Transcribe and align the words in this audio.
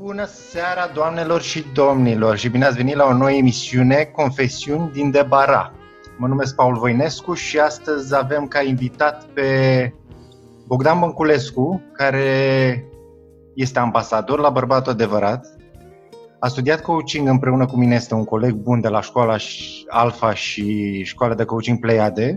Bună 0.00 0.24
seara, 0.24 0.90
doamnelor 0.94 1.40
și 1.40 1.64
domnilor, 1.74 2.36
și 2.36 2.48
bine 2.48 2.64
ați 2.64 2.76
venit 2.76 2.94
la 2.94 3.04
o 3.04 3.12
nouă 3.12 3.30
emisiune 3.30 4.10
Confesiuni 4.14 4.90
din 4.92 5.10
Debara. 5.10 5.72
Mă 6.18 6.26
numesc 6.26 6.54
Paul 6.54 6.76
Voinescu 6.76 7.34
și 7.34 7.58
astăzi 7.58 8.16
avem 8.16 8.46
ca 8.46 8.62
invitat 8.62 9.24
pe 9.24 9.92
Bogdan 10.66 10.98
Bănculescu, 11.00 11.82
care 11.92 12.84
este 13.54 13.78
ambasador 13.78 14.38
la 14.38 14.50
Bărbatul 14.50 14.92
Adevărat. 14.92 15.46
A 16.38 16.48
studiat 16.48 16.82
coaching 16.82 17.28
împreună 17.28 17.66
cu 17.66 17.76
mine, 17.76 17.94
este 17.94 18.14
un 18.14 18.24
coleg 18.24 18.52
bun 18.52 18.80
de 18.80 18.88
la 18.88 19.00
școala 19.00 19.36
Alfa 19.88 20.34
și 20.34 21.02
școala 21.02 21.34
de 21.34 21.44
coaching 21.44 21.78
Pleiade 21.78 22.36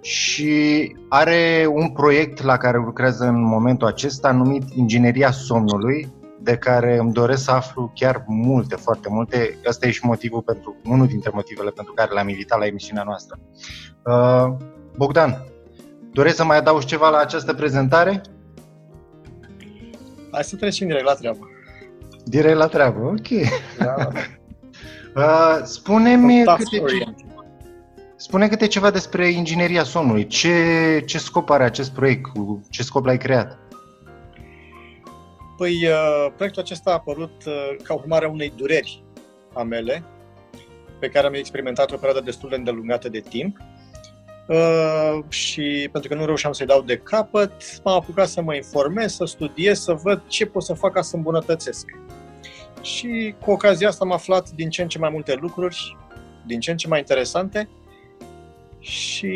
și 0.00 0.96
are 1.08 1.66
un 1.72 1.88
proiect 1.88 2.42
la 2.42 2.56
care 2.56 2.76
lucrează 2.76 3.24
în 3.24 3.42
momentul 3.42 3.86
acesta 3.86 4.32
numit 4.32 4.62
Ingineria 4.74 5.30
Somnului, 5.30 6.18
de 6.42 6.56
care 6.56 6.96
îmi 6.96 7.12
doresc 7.12 7.44
să 7.44 7.50
aflu 7.50 7.92
chiar 7.94 8.24
multe, 8.26 8.76
foarte 8.76 9.08
multe. 9.10 9.58
Asta 9.66 9.86
e 9.86 9.90
și 9.90 10.04
motivul 10.04 10.42
pentru, 10.42 10.76
unul 10.84 11.06
dintre 11.06 11.30
motivele 11.34 11.70
pentru 11.70 11.92
care 11.92 12.10
l-am 12.12 12.28
invitat 12.28 12.58
la 12.58 12.66
emisiunea 12.66 13.02
noastră. 13.02 13.38
Uh, 14.04 14.56
Bogdan, 14.96 15.44
doresc 16.12 16.36
să 16.36 16.44
mai 16.44 16.56
adaugi 16.56 16.86
ceva 16.86 17.08
la 17.08 17.18
această 17.18 17.54
prezentare? 17.54 18.20
Hai 20.30 20.44
să 20.44 20.56
trecem 20.56 20.86
direct 20.86 21.06
la 21.06 21.14
treabă. 21.14 21.48
Direct 22.24 22.56
la 22.56 22.66
treabă, 22.66 23.00
ok. 23.00 23.28
Da. 23.78 24.08
uh, 25.16 25.60
spune-mi 25.62 26.44
câte, 26.44 27.14
spune 28.16 28.48
câte 28.48 28.66
ceva 28.66 28.90
despre 28.90 29.28
ingineria 29.28 29.82
somnului. 29.82 30.26
Ce, 30.26 31.02
ce 31.06 31.18
scop 31.18 31.50
are 31.50 31.64
acest 31.64 31.90
proiect? 31.90 32.30
Ce 32.68 32.82
scop 32.82 33.04
l-ai 33.04 33.18
creat? 33.18 33.58
Păi, 35.60 35.86
uh, 35.86 36.32
proiectul 36.36 36.62
acesta 36.62 36.90
a 36.90 36.92
apărut 36.92 37.44
uh, 37.46 37.76
ca 37.82 37.94
urmare 37.94 38.24
a 38.24 38.28
unei 38.28 38.52
dureri 38.56 39.04
a 39.52 39.62
mele, 39.62 40.04
pe 40.98 41.08
care 41.08 41.26
am 41.26 41.34
experimentat 41.34 41.92
o 41.92 41.96
perioadă 41.96 42.20
destul 42.20 42.48
de 42.48 42.54
îndelungată 42.54 43.08
de 43.08 43.20
timp. 43.20 43.56
Uh, 44.48 45.18
și 45.28 45.88
pentru 45.92 46.10
că 46.10 46.16
nu 46.16 46.24
reușeam 46.24 46.52
să-i 46.52 46.66
dau 46.66 46.82
de 46.82 46.96
capăt, 46.96 47.52
m-am 47.84 47.94
apucat 47.94 48.28
să 48.28 48.42
mă 48.42 48.54
informez, 48.54 49.14
să 49.14 49.24
studiez, 49.24 49.80
să 49.80 49.92
văd 49.92 50.22
ce 50.26 50.46
pot 50.46 50.62
să 50.62 50.74
fac 50.74 50.92
ca 50.92 51.02
să 51.02 51.16
îmbunătățesc. 51.16 51.86
Și 52.82 53.34
cu 53.40 53.50
ocazia 53.50 53.88
asta 53.88 54.04
am 54.04 54.12
aflat 54.12 54.50
din 54.50 54.70
ce 54.70 54.82
în 54.82 54.88
ce 54.88 54.98
mai 54.98 55.10
multe 55.10 55.34
lucruri, 55.34 55.96
din 56.46 56.60
ce 56.60 56.70
în 56.70 56.76
ce 56.76 56.88
mai 56.88 56.98
interesante 56.98 57.68
și 58.78 59.34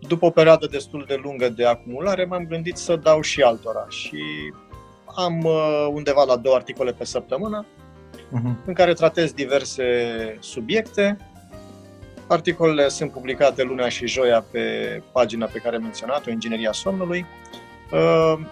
după 0.00 0.26
o 0.26 0.30
perioadă 0.30 0.66
destul 0.66 1.04
de 1.08 1.20
lungă 1.22 1.48
de 1.48 1.66
acumulare, 1.66 2.24
m-am 2.24 2.46
gândit 2.46 2.76
să 2.76 2.96
dau 2.96 3.20
și 3.20 3.42
altora 3.42 3.86
și 3.88 4.22
am 5.16 5.44
uh, 5.44 5.88
undeva 5.92 6.24
la 6.24 6.36
două 6.36 6.54
articole 6.54 6.92
pe 6.92 7.04
săptămână 7.04 7.66
uh-huh. 8.12 8.64
în 8.66 8.74
care 8.74 8.92
tratez 8.92 9.32
diverse 9.32 9.84
subiecte. 10.40 11.16
Articolele 12.26 12.88
sunt 12.88 13.10
publicate 13.10 13.62
lunea 13.62 13.88
și 13.88 14.06
joia 14.06 14.44
pe 14.50 14.62
pagina 15.12 15.46
pe 15.46 15.58
care 15.58 15.76
am 15.76 15.82
menționat-o, 15.82 16.30
Ingineria 16.30 16.72
Somnului. 16.72 17.26
Uh, 17.92 18.46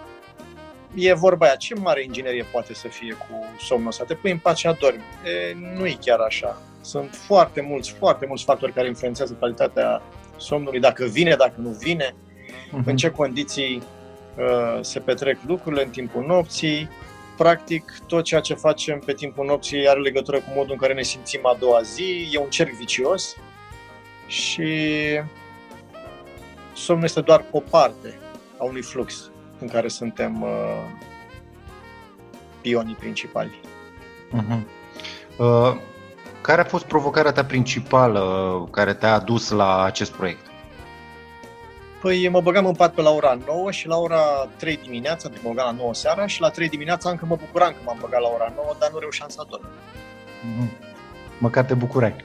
e 0.95 1.13
vorba 1.13 1.45
aia, 1.45 1.55
ce 1.55 1.75
mare 1.75 2.03
inginerie 2.03 2.45
poate 2.51 2.73
să 2.73 2.87
fie 2.87 3.13
cu 3.13 3.45
somnul 3.59 3.87
ăsta? 3.87 4.03
Te 4.03 4.13
pui 4.13 4.31
în 4.31 4.37
pace, 4.37 4.67
adormi. 4.67 5.03
E, 5.25 5.55
nu 5.77 5.85
e 5.85 5.97
chiar 6.01 6.19
așa. 6.19 6.61
Sunt 6.81 7.09
foarte 7.13 7.61
mulți, 7.61 7.91
foarte 7.91 8.25
mulți 8.25 8.43
factori 8.43 8.73
care 8.73 8.87
influențează 8.87 9.37
calitatea 9.39 10.01
somnului, 10.37 10.79
dacă 10.79 11.05
vine, 11.05 11.35
dacă 11.35 11.55
nu 11.57 11.69
vine, 11.69 12.15
uh-huh. 12.15 12.85
în 12.85 12.95
ce 12.95 13.09
condiții 13.09 13.83
uh, 14.37 14.79
se 14.81 14.99
petrec 14.99 15.37
lucrurile 15.47 15.83
în 15.83 15.89
timpul 15.89 16.25
nopții. 16.25 16.89
Practic, 17.37 17.97
tot 18.07 18.23
ceea 18.23 18.39
ce 18.39 18.53
facem 18.53 18.99
pe 18.99 19.13
timpul 19.13 19.45
nopții 19.45 19.89
are 19.89 19.99
legătură 19.99 20.37
cu 20.37 20.49
modul 20.55 20.71
în 20.71 20.77
care 20.77 20.93
ne 20.93 21.01
simțim 21.01 21.39
a 21.43 21.55
doua 21.59 21.81
zi. 21.81 22.29
E 22.31 22.37
un 22.37 22.49
cerc 22.49 22.71
vicios 22.71 23.35
și 24.27 24.69
somnul 26.73 27.03
este 27.03 27.21
doar 27.21 27.45
o 27.51 27.59
parte 27.59 28.19
a 28.57 28.63
unui 28.63 28.81
flux 28.81 29.31
în 29.59 29.67
care 29.67 29.87
suntem 29.87 30.41
uh, 30.41 30.49
pionii 32.61 32.95
principali. 32.95 33.59
Uh-huh. 34.33 34.61
Uh, 35.37 35.77
care 36.47 36.61
a 36.61 36.63
fost 36.63 36.85
provocarea 36.85 37.31
ta 37.31 37.45
principală 37.45 38.23
care 38.71 38.93
te-a 38.93 39.13
adus 39.13 39.49
la 39.49 39.83
acest 39.83 40.11
proiect? 40.11 40.45
Păi 42.01 42.29
mă 42.29 42.41
băgam 42.41 42.65
în 42.65 42.73
pat 42.73 42.93
pe 42.93 43.01
la 43.01 43.09
ora 43.09 43.37
9 43.45 43.71
și 43.71 43.87
la 43.87 43.97
ora 43.97 44.21
3 44.57 44.79
dimineața, 44.83 45.29
deci 45.29 45.41
mă 45.43 45.49
băgam 45.49 45.65
la 45.65 45.81
9 45.81 45.93
seara 45.93 46.27
și 46.27 46.41
la 46.41 46.49
3 46.49 46.69
dimineața 46.69 47.09
încă 47.09 47.25
mă 47.25 47.35
bucuram 47.35 47.71
că 47.71 47.77
m-am 47.85 47.97
băgat 48.01 48.21
la 48.21 48.27
ora 48.27 48.53
9, 48.55 48.75
dar 48.79 48.89
nu 48.91 48.99
reușeam 48.99 49.29
să 49.29 49.37
adorm. 49.41 49.67
Mm-hmm. 49.67 50.69
Măcar 51.37 51.63
te 51.65 51.73
bucurai. 51.73 52.15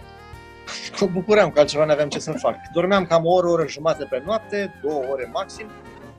Mă 1.00 1.06
bucuram 1.06 1.50
că 1.50 1.59
altceva 1.59 1.84
nu 1.84 1.93
aveam 1.93 2.09
ce 2.09 2.19
să 2.19 2.32
fac. 2.32 2.55
Dormeam 2.72 3.06
cam 3.06 3.27
o 3.27 3.32
oră, 3.32 3.47
o 3.47 3.50
oră 3.50 3.66
jumate 3.69 4.05
pe 4.05 4.22
noapte, 4.25 4.75
două 4.82 5.03
ore 5.11 5.31
maxim. 5.32 5.66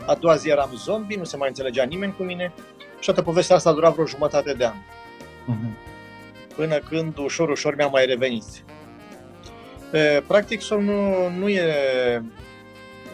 A 0.06 0.14
doua 0.14 0.36
zi 0.36 0.50
eram 0.50 0.70
zombie, 0.76 1.18
nu 1.18 1.24
se 1.24 1.38
mai 1.38 1.48
înțelegea 1.48 1.84
nimeni 1.84 2.16
cu 2.18 2.24
mine 2.24 2.54
și 3.00 3.06
toată 3.06 3.22
povestea 3.22 3.56
asta 3.56 3.70
a 3.70 3.74
durat 3.74 3.94
vreo 3.94 4.06
jumătate 4.06 4.54
de 4.54 4.66
an. 4.66 4.76
Mm-hmm 4.76 5.93
până 6.56 6.78
când 6.78 7.18
ușor, 7.18 7.50
ușor 7.50 7.76
mi-am 7.76 7.92
mai 7.92 8.06
revenit. 8.06 8.44
Practic, 10.28 10.62
somnul 10.62 11.32
nu 11.38 11.50
e 11.50 12.24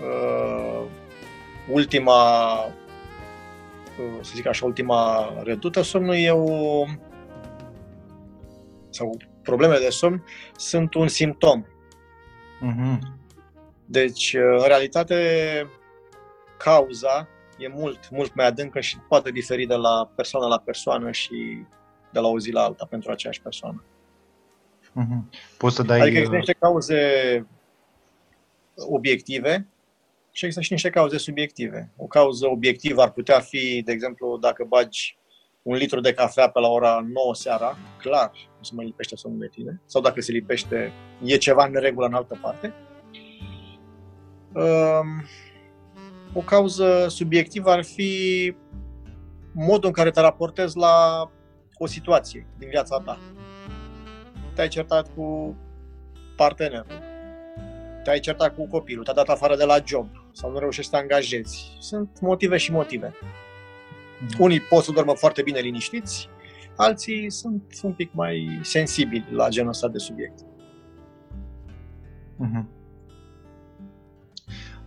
uh, 0.01 0.85
ultima, 1.67 2.55
uh, 2.65 4.19
să 4.21 4.31
zic 4.35 4.47
așa, 4.47 4.65
ultima 4.65 5.33
redută. 5.43 5.81
Somnul 5.81 6.15
e 6.15 6.31
o... 6.31 6.85
sau 8.89 9.17
problemele 9.43 9.79
de 9.79 9.89
somn 9.89 10.23
sunt 10.55 10.93
un 10.93 11.07
simptom. 11.07 11.65
Uh-huh. 11.65 12.97
Deci, 13.85 14.33
în 14.33 14.67
realitate, 14.67 15.15
cauza 16.57 17.27
e 17.57 17.67
mult, 17.67 18.09
mult 18.09 18.35
mai 18.35 18.45
adâncă 18.45 18.79
și 18.79 18.97
poate 18.97 19.31
diferi 19.31 19.65
de 19.65 19.75
la 19.75 20.11
persoană 20.15 20.47
la 20.47 20.59
persoană 20.59 21.11
și 21.11 21.65
de 22.11 22.19
la 22.19 22.27
o 22.27 22.39
zi 22.39 22.51
la 22.51 22.61
alta 22.61 22.85
pentru 22.89 23.11
aceeași 23.11 23.41
persoană. 23.41 23.83
Mm-hmm. 24.91 25.39
Poți 25.57 25.75
să 25.75 25.83
dai... 25.83 25.99
Adică 25.99 26.17
există 26.17 26.35
niște 26.35 26.55
cauze 26.59 26.99
obiective 28.75 29.67
și 30.31 30.45
există 30.45 30.61
și 30.61 30.71
niște 30.71 30.89
cauze 30.89 31.17
subiective. 31.17 31.91
O 31.97 32.05
cauză 32.05 32.47
obiectivă 32.47 33.01
ar 33.01 33.11
putea 33.11 33.39
fi, 33.39 33.81
de 33.85 33.91
exemplu, 33.91 34.37
dacă 34.37 34.65
bagi 34.67 35.17
un 35.61 35.75
litru 35.75 35.99
de 35.99 36.13
cafea 36.13 36.49
pe 36.49 36.59
la 36.59 36.67
ora 36.67 37.05
9 37.13 37.35
seara, 37.35 37.77
clar, 37.97 38.31
nu 38.57 38.63
se 38.63 38.71
mai 38.75 38.85
lipește 38.85 39.15
somnul 39.15 39.39
de 39.39 39.47
tine, 39.47 39.81
sau 39.85 40.01
dacă 40.01 40.21
se 40.21 40.31
lipește, 40.31 40.91
e 41.23 41.37
ceva 41.37 41.65
în 41.65 41.73
regulă 41.73 42.05
în 42.05 42.13
altă 42.13 42.39
parte. 42.41 42.73
Um, 44.53 45.25
o 46.33 46.39
cauză 46.39 47.05
subiectivă 47.09 47.71
ar 47.71 47.83
fi 47.83 48.55
modul 49.53 49.87
în 49.87 49.91
care 49.91 50.11
te 50.11 50.21
raportezi 50.21 50.77
la 50.77 51.29
o 51.81 51.85
situație 51.85 52.45
din 52.57 52.69
viața 52.69 52.99
ta. 52.99 53.19
Te-ai 54.53 54.67
certat 54.67 55.07
cu 55.15 55.55
partenerul, 56.35 57.01
te-ai 58.03 58.19
certat 58.19 58.55
cu 58.55 58.67
copilul, 58.67 59.03
te-a 59.03 59.13
dat 59.13 59.27
afară 59.27 59.55
de 59.55 59.63
la 59.63 59.77
job 59.85 60.07
sau 60.31 60.51
nu 60.51 60.59
reușești 60.59 60.91
să 60.91 60.97
te 60.97 61.01
angajezi. 61.01 61.77
Sunt 61.79 62.19
motive 62.21 62.57
și 62.57 62.71
motive. 62.71 63.13
Mm. 64.19 64.27
Unii 64.37 64.61
pot 64.61 64.83
să 64.83 64.91
dormă 64.91 65.13
foarte 65.13 65.41
bine 65.41 65.59
liniștiți, 65.59 66.29
alții 66.75 67.29
sunt 67.29 67.63
un 67.81 67.91
pic 67.91 68.13
mai 68.13 68.59
sensibili 68.61 69.25
la 69.31 69.49
genul 69.49 69.69
ăsta 69.69 69.87
de 69.87 69.97
subiect. 69.97 70.39
Uh-huh. 72.39 72.63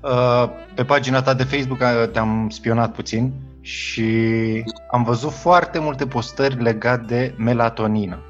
Uh, 0.03 0.51
pe 0.75 0.85
pagina 0.85 1.23
ta 1.23 1.35
de 1.35 1.43
Facebook 1.43 1.81
uh, 1.81 2.11
te-am 2.11 2.49
spionat 2.51 2.95
puțin 2.95 3.33
și 3.63 4.65
am 4.91 5.03
văzut 5.03 5.31
foarte 5.31 5.79
multe 5.79 6.07
postări 6.07 6.63
legate 6.63 7.05
de 7.07 7.35
melatonină. 7.39 8.23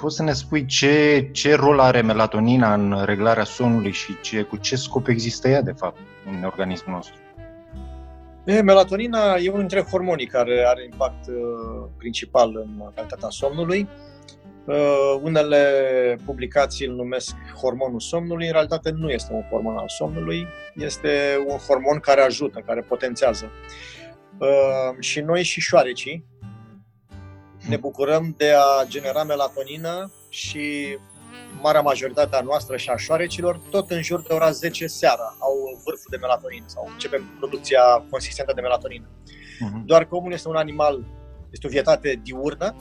Poți 0.00 0.16
să 0.16 0.22
ne 0.22 0.32
spui 0.32 0.66
ce, 0.66 1.28
ce 1.32 1.54
rol 1.54 1.80
are 1.80 2.00
melatonina 2.00 2.74
în 2.74 3.02
reglarea 3.04 3.44
somnului 3.44 3.92
și 3.92 4.20
ce, 4.20 4.42
cu 4.42 4.56
ce 4.56 4.76
scop 4.76 5.08
există 5.08 5.48
ea, 5.48 5.62
de 5.62 5.72
fapt, 5.72 5.98
în 6.26 6.44
organismul 6.44 6.94
nostru? 6.94 7.14
E, 8.44 8.60
melatonina 8.60 9.34
e 9.34 9.48
unul 9.48 9.60
dintre 9.60 9.90
hormonii 9.90 10.26
care 10.26 10.64
are 10.66 10.84
impact 10.84 11.26
uh, 11.28 11.88
principal 11.96 12.56
în 12.56 12.90
calitatea 12.94 13.28
somnului. 13.28 13.88
Uh, 14.64 15.20
unele 15.22 15.62
publicații 16.24 16.86
îl 16.86 16.94
numesc 16.94 17.34
hormonul 17.62 18.00
somnului, 18.00 18.46
în 18.46 18.52
realitate 18.52 18.90
nu 18.90 19.10
este 19.10 19.32
un 19.32 19.42
hormon 19.50 19.76
al 19.76 19.88
somnului, 19.88 20.46
este 20.74 21.08
un 21.46 21.56
hormon 21.56 21.98
care 21.98 22.20
ajută, 22.20 22.62
care 22.66 22.80
potențează. 22.80 23.44
Uh, 23.44 23.97
și 24.98 25.20
noi 25.20 25.42
și 25.42 25.60
șoarecii 25.60 26.24
ne 27.68 27.76
bucurăm 27.76 28.34
de 28.36 28.52
a 28.52 28.84
genera 28.86 29.24
melatonină 29.24 30.12
și 30.28 30.96
marea 31.60 31.80
majoritate 31.80 32.36
a 32.36 32.40
noastră 32.40 32.76
și 32.76 32.88
a 32.88 32.96
șoarecilor, 32.96 33.60
tot 33.70 33.90
în 33.90 34.02
jur 34.02 34.22
de 34.22 34.34
ora 34.34 34.50
10 34.50 34.86
seara, 34.86 35.36
au 35.38 35.54
vârful 35.84 36.10
de 36.10 36.16
melatonină 36.16 36.64
sau 36.66 36.88
începem 36.92 37.34
producția 37.38 37.80
consistentă 38.10 38.52
de 38.54 38.60
melatonină. 38.60 39.06
Uh-huh. 39.06 39.84
Doar 39.84 40.04
că 40.04 40.14
omul 40.14 40.32
este 40.32 40.48
un 40.48 40.56
animal 40.56 41.04
este 41.50 41.66
o 41.66 41.70
vietate 41.70 42.20
diurnă 42.22 42.74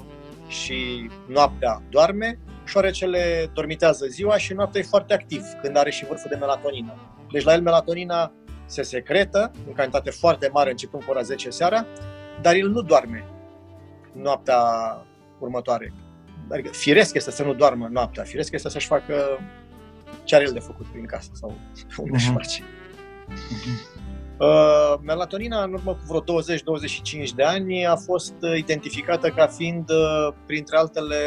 și 0.47 1.09
noaptea 1.27 1.81
doarme, 1.89 2.39
șoarecele 2.65 3.51
dormitează 3.53 4.05
ziua 4.05 4.37
și 4.37 4.53
noaptea 4.53 4.81
e 4.81 4.83
foarte 4.83 5.13
activ, 5.13 5.43
când 5.61 5.77
are 5.77 5.89
și 5.89 6.05
vârful 6.05 6.29
de 6.29 6.35
melatonină. 6.35 6.93
Deci 7.31 7.43
la 7.43 7.53
el 7.53 7.61
melatonina 7.61 8.31
se 8.67 8.81
secretă 8.81 9.51
în 9.67 9.73
cantitate 9.73 10.09
foarte 10.09 10.49
mare 10.53 10.69
începând 10.69 11.03
cu 11.03 11.11
ora 11.11 11.21
10 11.21 11.49
seara, 11.49 11.85
dar 12.41 12.55
el 12.55 12.69
nu 12.69 12.81
doarme 12.81 13.25
noaptea 14.13 14.61
următoare. 15.39 15.93
Adică 16.51 16.69
firesc 16.69 17.15
este 17.15 17.31
să 17.31 17.43
nu 17.43 17.53
doarmă 17.53 17.87
noaptea, 17.91 18.23
firesc 18.23 18.51
este 18.51 18.69
să-și 18.69 18.87
facă 18.87 19.39
ce 20.23 20.35
are 20.35 20.43
el 20.43 20.53
de 20.53 20.59
făcut 20.59 20.85
prin 20.85 21.05
casă 21.05 21.29
sau 21.33 21.57
unde 21.97 22.11
uh-huh. 22.11 22.13
își 22.13 22.29
mhm. 22.29 22.37
face. 22.37 22.61
Uh-huh. 22.61 24.05
Uh, 24.39 24.93
melatonina, 25.01 25.63
în 25.63 25.73
urmă 25.73 25.91
cu 25.91 25.99
vreo 26.07 26.41
20-25 27.27 27.29
de 27.35 27.43
ani, 27.43 27.85
a 27.85 27.95
fost 27.95 28.33
identificată 28.55 29.29
ca 29.29 29.47
fiind, 29.47 29.89
uh, 29.89 30.33
printre 30.45 30.77
altele, 30.77 31.17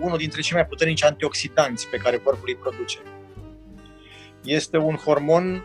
unul 0.00 0.16
dintre 0.16 0.40
cei 0.40 0.56
mai 0.56 0.66
puternici 0.66 1.04
antioxidanți 1.04 1.88
pe 1.88 1.96
care 1.96 2.16
corpul 2.16 2.44
îi 2.48 2.56
produce. 2.56 2.98
Este 4.42 4.76
un 4.76 4.94
hormon 4.94 5.62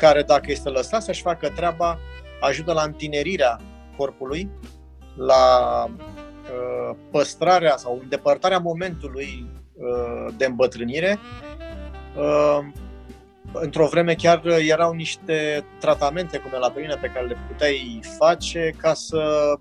care, 0.00 0.22
dacă 0.22 0.50
este 0.50 0.68
lăsat 0.68 1.02
să-și 1.02 1.22
facă 1.22 1.48
treaba, 1.48 1.98
ajută 2.40 2.72
la 2.72 2.82
întinerirea 2.82 3.60
corpului, 3.96 4.48
la 5.16 5.84
uh, 5.84 6.96
păstrarea 7.10 7.76
sau 7.76 7.98
îndepărtarea 8.02 8.58
momentului 8.58 9.46
uh, 9.74 10.34
de 10.36 10.44
îmbătrânire. 10.44 11.18
Uh, 12.16 12.58
într-o 13.52 13.86
vreme 13.86 14.14
chiar 14.14 14.46
erau 14.46 14.92
niște 14.92 15.64
tratamente 15.80 16.38
cu 16.38 16.48
melatonină 16.48 16.96
pe 16.96 17.10
care 17.14 17.26
le 17.26 17.36
puteai 17.48 18.00
face 18.18 18.74
ca 18.76 18.94
să, 18.94 19.54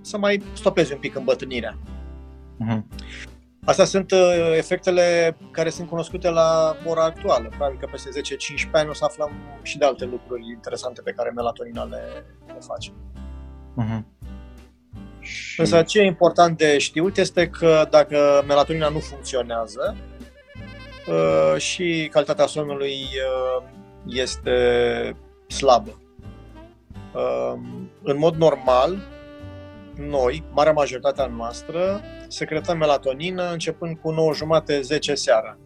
să 0.00 0.18
mai 0.18 0.42
stopezi 0.52 0.92
un 0.92 0.98
pic 0.98 1.16
îmbătrânirea. 1.16 1.78
Uh-huh. 2.64 2.82
Astea 3.68 3.84
sunt 3.84 4.10
uh, 4.10 4.18
efectele 4.56 5.36
care 5.50 5.70
sunt 5.70 5.88
cunoscute 5.88 6.30
la 6.30 6.76
ora 6.84 7.04
actuală. 7.04 7.48
Probabil 7.48 7.78
că 7.78 7.88
peste 7.90 8.08
10-15 8.68 8.70
ani 8.72 8.88
o 8.88 8.92
să 8.92 9.04
aflăm 9.04 9.30
și 9.62 9.78
de 9.78 9.84
alte 9.84 10.04
lucruri 10.04 10.46
interesante 10.48 11.00
pe 11.00 11.12
care 11.12 11.30
melatonina 11.30 11.84
le, 11.84 12.24
le 12.46 12.58
face. 12.60 12.90
Uh-huh. 13.76 14.02
Și... 15.20 15.60
Însă 15.60 15.82
ce 15.82 16.00
e 16.00 16.04
important 16.04 16.58
de 16.58 16.78
știut 16.78 17.16
este 17.16 17.48
că 17.48 17.86
dacă 17.90 18.44
melatonina 18.46 18.88
nu 18.88 18.98
funcționează 18.98 19.96
uh, 21.08 21.60
și 21.60 22.08
calitatea 22.12 22.46
somnului 22.46 22.92
uh, 22.92 23.64
este 24.06 25.16
slabă. 25.46 26.00
În 28.02 28.18
mod 28.18 28.34
normal, 28.34 28.98
noi, 29.98 30.44
marea 30.52 30.72
majoritatea 30.72 31.26
noastră, 31.26 32.00
secretăm 32.28 32.78
melatonină 32.78 33.52
începând 33.52 33.98
cu 33.98 34.10
9 34.10 34.32
jumate 34.32 34.80
10 34.80 35.14
seara. 35.14 35.58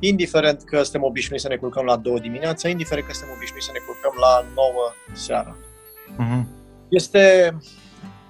Indiferent 0.00 0.62
că 0.62 0.82
suntem 0.82 1.02
obișnuiți 1.02 1.42
să 1.42 1.48
ne 1.48 1.56
culcăm 1.56 1.84
la 1.84 1.96
2 1.96 2.20
dimineața, 2.20 2.68
indiferent 2.68 3.06
că 3.06 3.12
suntem 3.12 3.34
obișnuiți 3.36 3.66
să 3.66 3.72
ne 3.72 3.78
culcăm 3.78 4.20
la 4.20 4.44
9 4.54 4.72
seara. 5.12 5.56
Uh-huh. 6.12 6.46
Este 6.88 7.56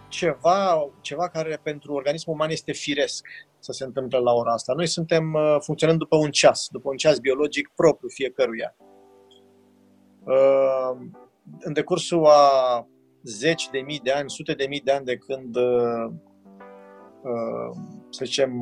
ceva, 0.08 0.90
ceva 1.00 1.28
care 1.28 1.60
pentru 1.62 1.92
organismul 1.92 2.34
uman 2.34 2.50
este 2.50 2.72
firesc 2.72 3.26
să 3.58 3.72
se 3.72 3.84
întâmple 3.84 4.18
la 4.18 4.32
ora 4.32 4.52
asta. 4.52 4.72
Noi 4.76 4.86
suntem 4.86 5.32
uh, 5.32 5.56
funcționând 5.60 5.98
după 5.98 6.16
un 6.16 6.30
ceas, 6.30 6.66
după 6.70 6.88
un 6.90 6.96
ceas 6.96 7.18
biologic 7.18 7.72
propriu 7.74 8.08
fiecăruia. 8.08 8.76
Uh, 10.24 11.06
în 11.60 11.72
decursul 11.72 12.26
a 12.26 12.86
zeci 13.26 13.68
de 13.70 13.78
mii 13.78 14.00
de 14.02 14.10
ani, 14.10 14.30
sute 14.30 14.52
de 14.52 14.66
mii 14.68 14.80
de 14.80 14.92
ani 14.92 15.04
de 15.04 15.16
când, 15.16 15.56
uh, 15.56 16.12
uh, 17.22 17.76
să 18.10 18.24
zicem, 18.24 18.52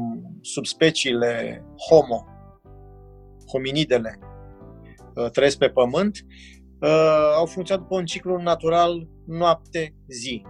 subspeciile 0.41 1.65
Homo, 1.89 2.27
hominidele, 3.53 4.19
uh, 5.15 5.31
trăiesc 5.31 5.59
pe 5.59 5.69
Pământ, 5.69 6.19
au 7.37 7.47
funcționat 7.47 7.83
după 7.83 7.97
un 7.97 8.05
ciclu 8.05 8.37
natural 8.37 9.09
noapte-zi. 9.27 10.43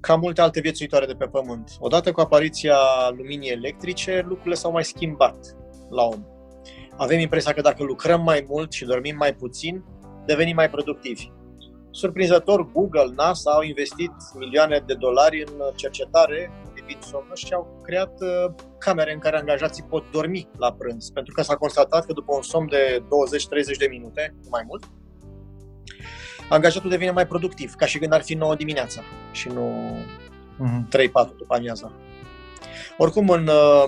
Ca 0.00 0.16
multe 0.16 0.40
alte 0.40 0.60
viețuitoare 0.60 1.06
de 1.06 1.14
pe 1.14 1.26
Pământ. 1.26 1.70
Odată 1.78 2.12
cu 2.12 2.20
apariția 2.20 2.76
luminii 3.16 3.50
electrice, 3.50 4.24
lucrurile 4.26 4.54
s-au 4.54 4.72
mai 4.72 4.84
schimbat 4.84 5.56
la 5.90 6.02
om. 6.02 6.24
Avem 6.96 7.18
impresia 7.18 7.52
că 7.52 7.60
dacă 7.60 7.82
lucrăm 7.82 8.22
mai 8.22 8.44
mult 8.48 8.72
și 8.72 8.84
dormim 8.84 9.16
mai 9.16 9.34
puțin, 9.34 9.84
devenim 10.26 10.54
mai 10.54 10.70
productivi. 10.70 11.30
Surprinzător, 11.96 12.72
Google, 12.72 13.12
NASA 13.14 13.50
au 13.50 13.62
investit 13.62 14.12
milioane 14.34 14.82
de 14.86 14.94
dolari 14.94 15.44
în 15.46 15.52
cercetare 15.74 16.50
privind 16.72 17.02
somnul 17.02 17.34
și 17.34 17.52
au 17.54 17.80
creat 17.82 18.20
uh, 18.20 18.54
camere 18.78 19.12
în 19.12 19.18
care 19.18 19.36
angajații 19.36 19.82
pot 19.82 20.04
dormi 20.10 20.48
la 20.58 20.72
prânz, 20.72 21.10
pentru 21.10 21.34
că 21.34 21.42
s-a 21.42 21.56
constatat 21.56 22.06
că 22.06 22.12
după 22.12 22.34
un 22.34 22.42
somn 22.42 22.68
de 22.68 23.02
20-30 23.74 23.78
de 23.78 23.86
minute, 23.90 24.34
mai 24.50 24.62
mult, 24.66 24.84
angajatul 26.48 26.90
devine 26.90 27.10
mai 27.10 27.26
productiv, 27.26 27.74
ca 27.74 27.86
și 27.86 27.98
când 27.98 28.12
ar 28.12 28.22
fi 28.22 28.34
9 28.34 28.54
dimineața 28.54 29.00
și 29.32 29.48
nu 29.48 29.96
uh-huh. 30.54 30.58
Mhm. 30.58 30.88
3-4 30.88 31.36
după 31.36 31.54
amiaza. 31.54 31.92
Oricum, 32.98 33.28
în 33.28 33.46
uh, 33.46 33.84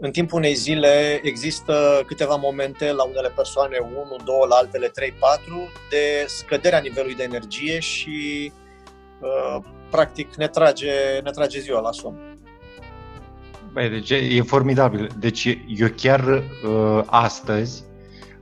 în 0.00 0.10
timpul 0.10 0.38
unei 0.38 0.54
zile 0.54 1.20
există 1.22 2.02
câteva 2.06 2.34
momente 2.34 2.92
la 2.92 3.02
unele 3.02 3.32
persoane, 3.36 3.76
1, 3.78 4.16
2, 4.24 4.36
la 4.48 4.54
altele 4.56 4.86
3, 4.86 5.14
4, 5.18 5.44
de 5.90 6.24
scăderea 6.26 6.78
nivelului 6.78 7.14
de 7.14 7.22
energie 7.22 7.78
și 7.78 8.52
uh, 9.20 9.64
practic 9.90 10.34
ne 10.34 10.48
trage, 10.48 10.92
ne 11.22 11.30
trage 11.30 11.60
ziua 11.60 11.80
la 11.80 11.92
somn. 11.92 12.38
Băi, 13.72 13.88
deci 13.88 14.10
e 14.10 14.42
formidabil. 14.42 15.08
Deci 15.18 15.58
eu 15.76 15.88
chiar 15.96 16.20
uh, 16.28 17.02
astăzi 17.06 17.84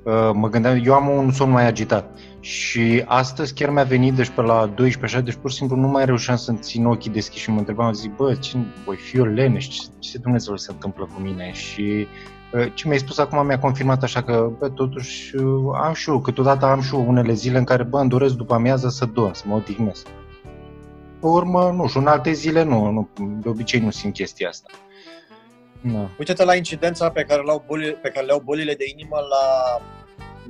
uh, 0.03 0.31
mă 0.33 0.49
gândeam, 0.49 0.81
eu 0.85 0.95
am 0.95 1.09
un 1.09 1.33
somn 1.33 1.53
mai 1.53 1.67
agitat 1.67 2.19
și 2.49 3.03
astăzi 3.07 3.55
chiar 3.55 3.71
mi-a 3.71 3.83
venit, 3.83 4.15
deci 4.15 4.29
pe 4.29 4.41
la 4.41 4.67
12 4.67 5.05
așa, 5.05 5.21
deci 5.21 5.35
pur 5.35 5.51
și 5.51 5.57
simplu 5.57 5.77
nu 5.77 5.89
mai 5.89 6.05
reușeam 6.05 6.37
să 6.37 6.53
țin 6.53 6.85
ochii 6.85 7.11
deschiși 7.11 7.43
și 7.43 7.51
mă 7.51 7.59
întrebam, 7.59 7.93
zic, 7.93 8.17
bă, 8.17 8.35
ce, 8.35 8.57
voi 8.85 8.97
fi 8.97 9.21
o 9.21 9.25
leneș, 9.25 9.67
ce, 9.67 9.81
ce 9.99 10.19
Dumnezeu 10.19 10.57
se 10.57 10.71
întâmplă 10.73 11.09
cu 11.15 11.21
mine? 11.21 11.53
Și 11.53 12.07
uh, 12.53 12.73
ce 12.75 12.87
mi-ai 12.87 12.99
spus 12.99 13.19
acum 13.19 13.47
mi-a 13.47 13.59
confirmat 13.59 14.03
așa 14.03 14.23
că, 14.23 14.51
bă, 14.59 14.69
totuși 14.69 15.37
uh, 15.37 15.79
am 15.83 15.93
și 15.93 16.11
eu, 16.11 16.21
câteodată 16.21 16.67
am 16.67 16.81
și 16.81 16.95
eu 16.95 17.09
unele 17.09 17.33
zile 17.33 17.59
în 17.59 17.65
care, 17.65 17.83
bă, 17.83 18.01
îmi 18.01 18.09
doresc 18.09 18.35
după 18.35 18.55
amiază 18.55 18.89
să 18.89 19.05
dorm, 19.05 19.33
să 19.33 19.43
mă 19.47 19.55
odihnesc. 19.55 20.07
Pe 21.21 21.27
urmă, 21.27 21.73
nu 21.77 21.87
știu, 21.87 22.01
în 22.01 22.07
alte 22.07 22.33
zile 22.33 22.63
nu, 22.63 22.91
nu 22.91 23.09
de 23.43 23.49
obicei 23.49 23.81
nu 23.81 23.91
simt 23.91 24.15
chestia 24.15 24.49
asta. 24.49 24.69
Da. 25.81 26.09
Uite-te 26.19 26.45
la 26.45 26.55
incidența 26.55 27.11
pe 27.11 27.23
care, 27.23 27.43
le-au 27.43 27.65
boli, 27.67 27.93
pe 28.03 28.09
care 28.09 28.27
le-au 28.27 28.43
bolile 28.45 28.75
de 28.75 28.85
inimă 28.95 29.17
la 29.17 29.45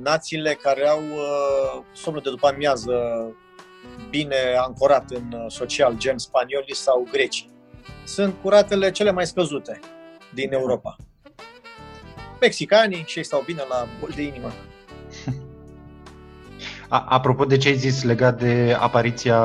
națiile 0.01 0.53
care 0.53 0.87
au 0.87 1.01
uh, 1.01 1.83
somnul 1.93 2.21
de 2.21 2.29
după 2.29 2.47
amiază 2.47 2.93
bine 4.09 4.35
ancorat 4.57 5.11
în 5.11 5.31
uh, 5.31 5.45
social, 5.47 5.97
gen 5.97 6.17
spaniolii 6.17 6.75
sau 6.75 7.07
grecii. 7.11 7.49
Sunt 8.03 8.35
curatele 8.41 8.91
cele 8.91 9.11
mai 9.11 9.27
scăzute 9.27 9.79
din 10.33 10.53
Europa. 10.53 10.95
Mexicanii 12.39 13.03
și 13.05 13.17
ei 13.17 13.23
stau 13.23 13.43
bine 13.45 13.61
la 13.69 13.87
boli 13.99 14.15
de 14.15 14.21
inimă. 14.21 14.51
A, 16.89 17.05
apropo 17.09 17.45
de 17.45 17.57
ce 17.57 17.67
ai 17.67 17.77
zis 17.77 18.03
legat 18.03 18.39
de 18.39 18.75
apariția 18.79 19.41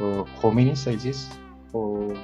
uh, 0.00 0.26
hominis, 0.40 0.86
ai 0.86 0.96
zis? 0.96 1.28
Uh, 1.70 2.16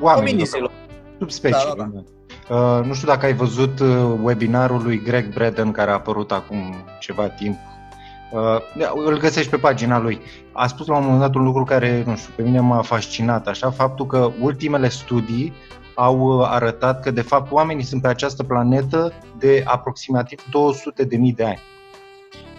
oamenilor. 0.00 0.72
Subspecii. 1.18 1.74
Da, 1.76 1.84
da, 1.84 1.84
da. 1.84 2.15
Uh, 2.50 2.80
nu 2.84 2.94
știu 2.94 3.08
dacă 3.08 3.26
ai 3.26 3.34
văzut 3.34 3.80
uh, 3.80 4.18
webinarul 4.22 4.82
lui 4.82 5.02
Greg 5.02 5.32
Braden 5.32 5.72
care 5.72 5.90
a 5.90 5.94
apărut 5.94 6.32
acum 6.32 6.74
ceva 7.00 7.28
timp. 7.28 7.56
Uh, 8.32 8.90
îl 9.06 9.18
găsești 9.18 9.50
pe 9.50 9.56
pagina 9.56 9.98
lui. 9.98 10.20
A 10.52 10.66
spus 10.66 10.86
la 10.86 10.96
un 10.96 11.02
moment 11.02 11.20
dat 11.20 11.34
un 11.34 11.44
lucru 11.44 11.64
care, 11.64 12.02
nu 12.06 12.16
știu, 12.16 12.32
pe 12.36 12.42
mine 12.42 12.60
m-a 12.60 12.82
fascinat, 12.82 13.46
așa, 13.46 13.70
faptul 13.70 14.06
că 14.06 14.30
ultimele 14.40 14.88
studii 14.88 15.52
au 15.94 16.42
arătat 16.44 17.02
că, 17.02 17.10
de 17.10 17.20
fapt, 17.20 17.52
oamenii 17.52 17.84
sunt 17.84 18.02
pe 18.02 18.08
această 18.08 18.42
planetă 18.42 19.12
de 19.38 19.62
aproximativ 19.66 20.40
200.000 20.40 21.34
de 21.34 21.44
ani. 21.44 21.60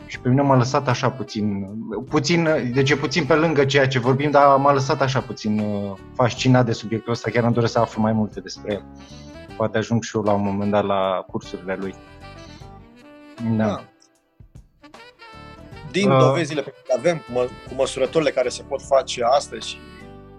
Și 0.06 0.20
pe 0.20 0.30
mine 0.30 0.42
m-a 0.42 0.58
lăsat 0.58 0.88
așa 0.88 1.10
puțin, 1.10 1.68
puțin, 2.10 2.48
deci 2.74 2.90
e 2.90 2.96
puțin 2.96 3.26
pe 3.26 3.34
lângă 3.34 3.66
ceea 3.66 3.88
ce 3.88 4.00
vorbim, 4.00 4.32
dar 4.32 4.58
m-a 4.58 4.74
lăsat 4.74 5.02
așa 5.02 5.20
puțin 5.20 5.62
fascinat 6.14 6.66
de 6.66 6.72
subiectul 6.72 7.12
ăsta, 7.12 7.30
chiar 7.30 7.44
îmi 7.44 7.54
doresc 7.54 7.72
să 7.72 7.80
aflu 7.80 8.02
mai 8.02 8.12
multe 8.12 8.40
despre 8.40 8.74
el 8.74 8.84
poate 9.58 9.78
ajung 9.78 10.04
și 10.04 10.16
eu 10.16 10.22
la 10.22 10.34
un 10.34 10.44
moment 10.44 10.72
dat 10.72 10.86
la 10.86 11.26
cursurile 11.32 11.76
lui. 11.76 11.96
Da. 13.58 13.66
da. 13.66 13.84
Din 15.92 16.10
uh. 16.10 16.20
dovezile 16.20 16.62
pe 16.62 16.70
care 16.70 16.84
le 16.88 16.94
avem, 16.98 17.18
cu, 17.18 17.32
mă, 17.32 17.48
cu 17.68 17.74
măsurătorile 17.74 18.32
care 18.32 18.50
se 18.50 18.64
pot 18.64 18.82
face 18.82 19.24
astăzi 19.24 19.68
și 19.68 19.78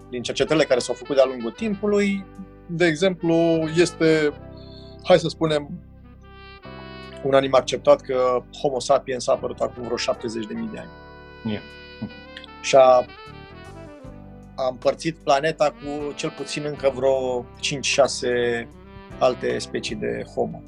din 0.09 0.21
cercetările 0.21 0.65
care 0.65 0.79
s-au 0.79 0.95
făcut 0.95 1.15
de-a 1.15 1.25
lungul 1.25 1.51
timpului, 1.51 2.25
de 2.67 2.85
exemplu, 2.85 3.35
este, 3.75 4.33
hai 5.03 5.19
să 5.19 5.27
spunem, 5.27 5.69
unanim 7.23 7.55
acceptat 7.55 8.01
că 8.01 8.43
Homo 8.61 8.79
sapiens 8.79 9.27
a 9.27 9.31
apărut 9.31 9.59
acum 9.59 9.83
vreo 9.83 9.97
70.000 9.97 10.71
de 10.71 10.79
ani. 10.79 10.89
Yeah. 11.45 11.61
și 12.61 12.75
a, 12.75 13.05
a 14.55 14.67
împărțit 14.69 15.15
planeta 15.15 15.65
cu 15.69 16.13
cel 16.13 16.33
puțin 16.37 16.63
încă 16.65 16.91
vreo 16.95 17.45
5-6 18.63 18.67
alte 19.19 19.57
specii 19.57 19.95
de 19.95 20.23
homo. 20.35 20.61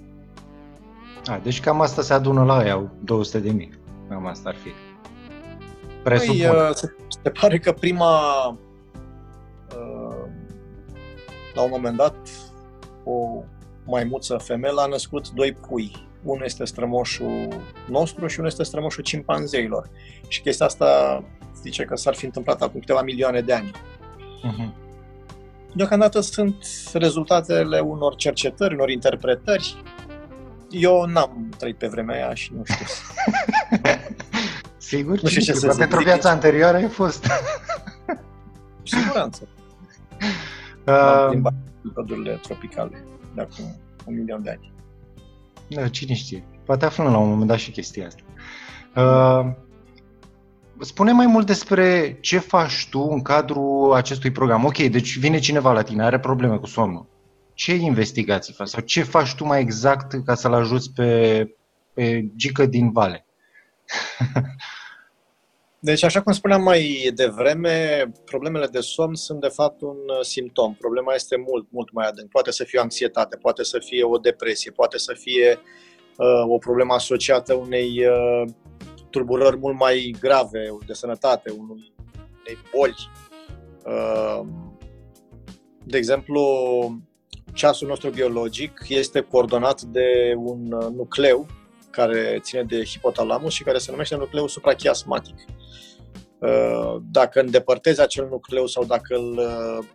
A, 1.25 1.39
deci 1.43 1.61
cam 1.61 1.81
asta 1.81 2.01
se 2.01 2.13
adună 2.13 2.43
la 2.43 2.57
aia, 2.57 2.91
200 3.03 3.39
de 3.39 3.51
mii. 3.51 3.79
Cam 4.09 4.25
asta 4.25 4.49
ar 4.49 4.55
fi. 4.55 4.69
Presupun. 6.03 6.37
Păi, 6.37 6.47
uh, 6.47 6.69
se, 6.73 6.95
se 7.23 7.29
pare 7.29 7.59
că 7.59 7.71
prima, 7.71 8.47
uh, 9.77 10.25
la 11.53 11.61
un 11.61 11.69
moment 11.71 11.97
dat, 11.97 12.15
o 13.03 13.43
maimuță 13.85 14.37
femelă 14.37 14.81
a 14.81 14.85
născut 14.85 15.29
doi 15.29 15.53
pui. 15.53 16.09
Unul 16.23 16.43
este 16.45 16.65
strămoșul 16.65 17.47
nostru 17.87 18.27
și 18.27 18.39
unul 18.39 18.51
este 18.51 18.63
strămoșul 18.63 19.03
cimpanzeilor. 19.03 19.89
Și 20.27 20.41
chestia 20.41 20.65
asta 20.65 21.23
zice 21.61 21.83
că 21.83 21.95
s-ar 21.95 22.15
fi 22.15 22.25
întâmplat 22.25 22.61
acum 22.61 22.79
câteva 22.79 23.01
milioane 23.01 23.41
de 23.41 23.53
ani. 23.53 23.71
Uh-huh. 23.71 24.90
Deocamdată 25.73 26.19
sunt 26.19 26.65
rezultatele 26.93 27.79
unor 27.79 28.15
cercetări, 28.15 28.73
unor 28.73 28.89
interpretări. 28.89 29.83
Eu 30.69 31.05
n-am 31.05 31.49
trăit 31.57 31.77
pe 31.77 31.87
vremea 31.87 32.15
aia 32.15 32.33
și 32.33 32.51
nu 32.55 32.63
știu. 32.63 32.85
Sigur? 34.77 35.21
Nu 35.21 35.29
știu 35.29 35.41
ce 35.41 35.53
să 35.53 35.75
Pentru 35.77 36.03
viața 36.03 36.29
anterioară 36.29 36.77
ai 36.77 36.87
fost. 36.87 37.27
Cu 38.05 38.87
siguranță. 38.87 39.47
Uh, 40.85 41.29
din 41.29 41.43
pădurile 41.93 42.39
tropicale 42.41 43.03
de 43.35 43.41
acum 43.41 43.79
un 44.05 44.15
milion 44.15 44.43
de 44.43 44.49
ani. 44.49 44.73
Da, 45.67 45.87
cine 45.87 46.13
știe. 46.13 46.43
Poate 46.65 46.85
aflăm 46.85 47.11
la 47.11 47.17
un 47.17 47.29
moment 47.29 47.47
dat 47.47 47.57
și 47.57 47.71
chestia 47.71 48.07
asta. 48.07 48.21
Uh, 48.95 49.51
spune 50.81 51.11
mai 51.11 51.25
mult 51.25 51.45
despre 51.45 52.17
ce 52.21 52.37
faci 52.37 52.87
tu 52.89 52.99
în 52.99 53.21
cadrul 53.21 53.93
acestui 53.93 54.31
program. 54.31 54.65
Ok, 54.65 54.77
deci 54.77 55.17
vine 55.17 55.39
cineva 55.39 55.71
la 55.71 55.81
tine, 55.81 56.03
are 56.03 56.19
probleme 56.19 56.57
cu 56.57 56.65
somnul. 56.65 57.09
Ce 57.53 57.73
investigații 57.73 58.53
faci 58.53 58.67
sau 58.67 58.81
ce 58.81 59.03
faci 59.03 59.35
tu 59.35 59.45
mai 59.45 59.61
exact 59.61 60.25
ca 60.25 60.35
să-l 60.35 60.53
ajuți 60.53 60.91
pe, 60.95 61.47
pe 61.93 62.31
Gică 62.35 62.65
din 62.65 62.91
Vale? 62.91 63.25
Deci, 65.83 66.03
așa 66.03 66.21
cum 66.21 66.33
spuneam 66.33 66.63
mai 66.63 67.11
devreme, 67.15 68.05
problemele 68.25 68.67
de 68.67 68.79
somn 68.79 69.15
sunt 69.15 69.41
de 69.41 69.47
fapt 69.47 69.81
un 69.81 69.97
uh, 70.07 70.19
simptom. 70.21 70.75
Problema 70.75 71.13
este 71.13 71.35
mult, 71.47 71.67
mult 71.69 71.91
mai 71.91 72.07
adânc. 72.07 72.29
Poate 72.29 72.51
să 72.51 72.63
fie 72.63 72.79
o 72.79 72.81
anxietate, 72.81 73.37
poate 73.37 73.63
să 73.63 73.79
fie 73.79 74.03
o 74.03 74.17
depresie, 74.17 74.71
poate 74.71 74.97
să 74.97 75.13
fie 75.17 75.59
uh, 76.17 76.43
o 76.47 76.57
problemă 76.57 76.93
asociată 76.93 77.53
unei 77.53 78.05
uh, 78.05 78.49
tulburări 79.11 79.57
mult 79.57 79.77
mai 79.79 80.15
grave 80.19 80.77
de 80.85 80.93
sănătate, 80.93 81.51
unei 81.51 81.93
boli. 82.75 83.09
Uh, 83.85 84.47
de 85.83 85.97
exemplu, 85.97 86.41
ceasul 87.53 87.87
nostru 87.87 88.09
biologic 88.09 88.85
este 88.87 89.21
coordonat 89.21 89.81
de 89.81 90.33
un 90.37 90.71
uh, 90.71 90.87
nucleu 90.95 91.45
care 91.89 92.39
ține 92.41 92.63
de 92.63 92.83
hipotalamus 92.83 93.53
și 93.53 93.63
care 93.63 93.77
se 93.77 93.91
numește 93.91 94.15
nucleul 94.15 94.47
suprachiasmatic. 94.47 95.35
Uh, 96.41 97.01
dacă 97.11 97.39
îndepărtezi 97.39 98.01
acel 98.01 98.27
nucleu 98.29 98.65
sau 98.65 98.83
dacă 98.83 99.15
îl 99.15 99.37
uh, 99.37 99.85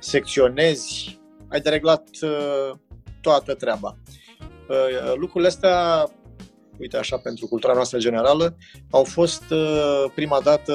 secționezi, 0.00 1.20
ai 1.48 1.60
de 1.60 1.68
reglat 1.68 2.08
uh, 2.22 2.76
toată 3.20 3.54
treaba. 3.54 3.96
Lucrurile 5.14 5.48
astea, 5.48 6.08
uite 6.80 6.96
așa, 6.96 7.18
pentru 7.18 7.46
cultura 7.46 7.72
noastră 7.72 7.98
generală, 7.98 8.56
au 8.90 9.04
fost 9.04 9.42
prima 10.14 10.40
dată 10.40 10.74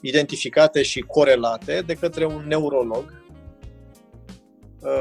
identificate 0.00 0.82
și 0.82 1.00
corelate 1.00 1.82
de 1.86 1.94
către 1.94 2.24
un 2.24 2.44
neurolog, 2.46 3.22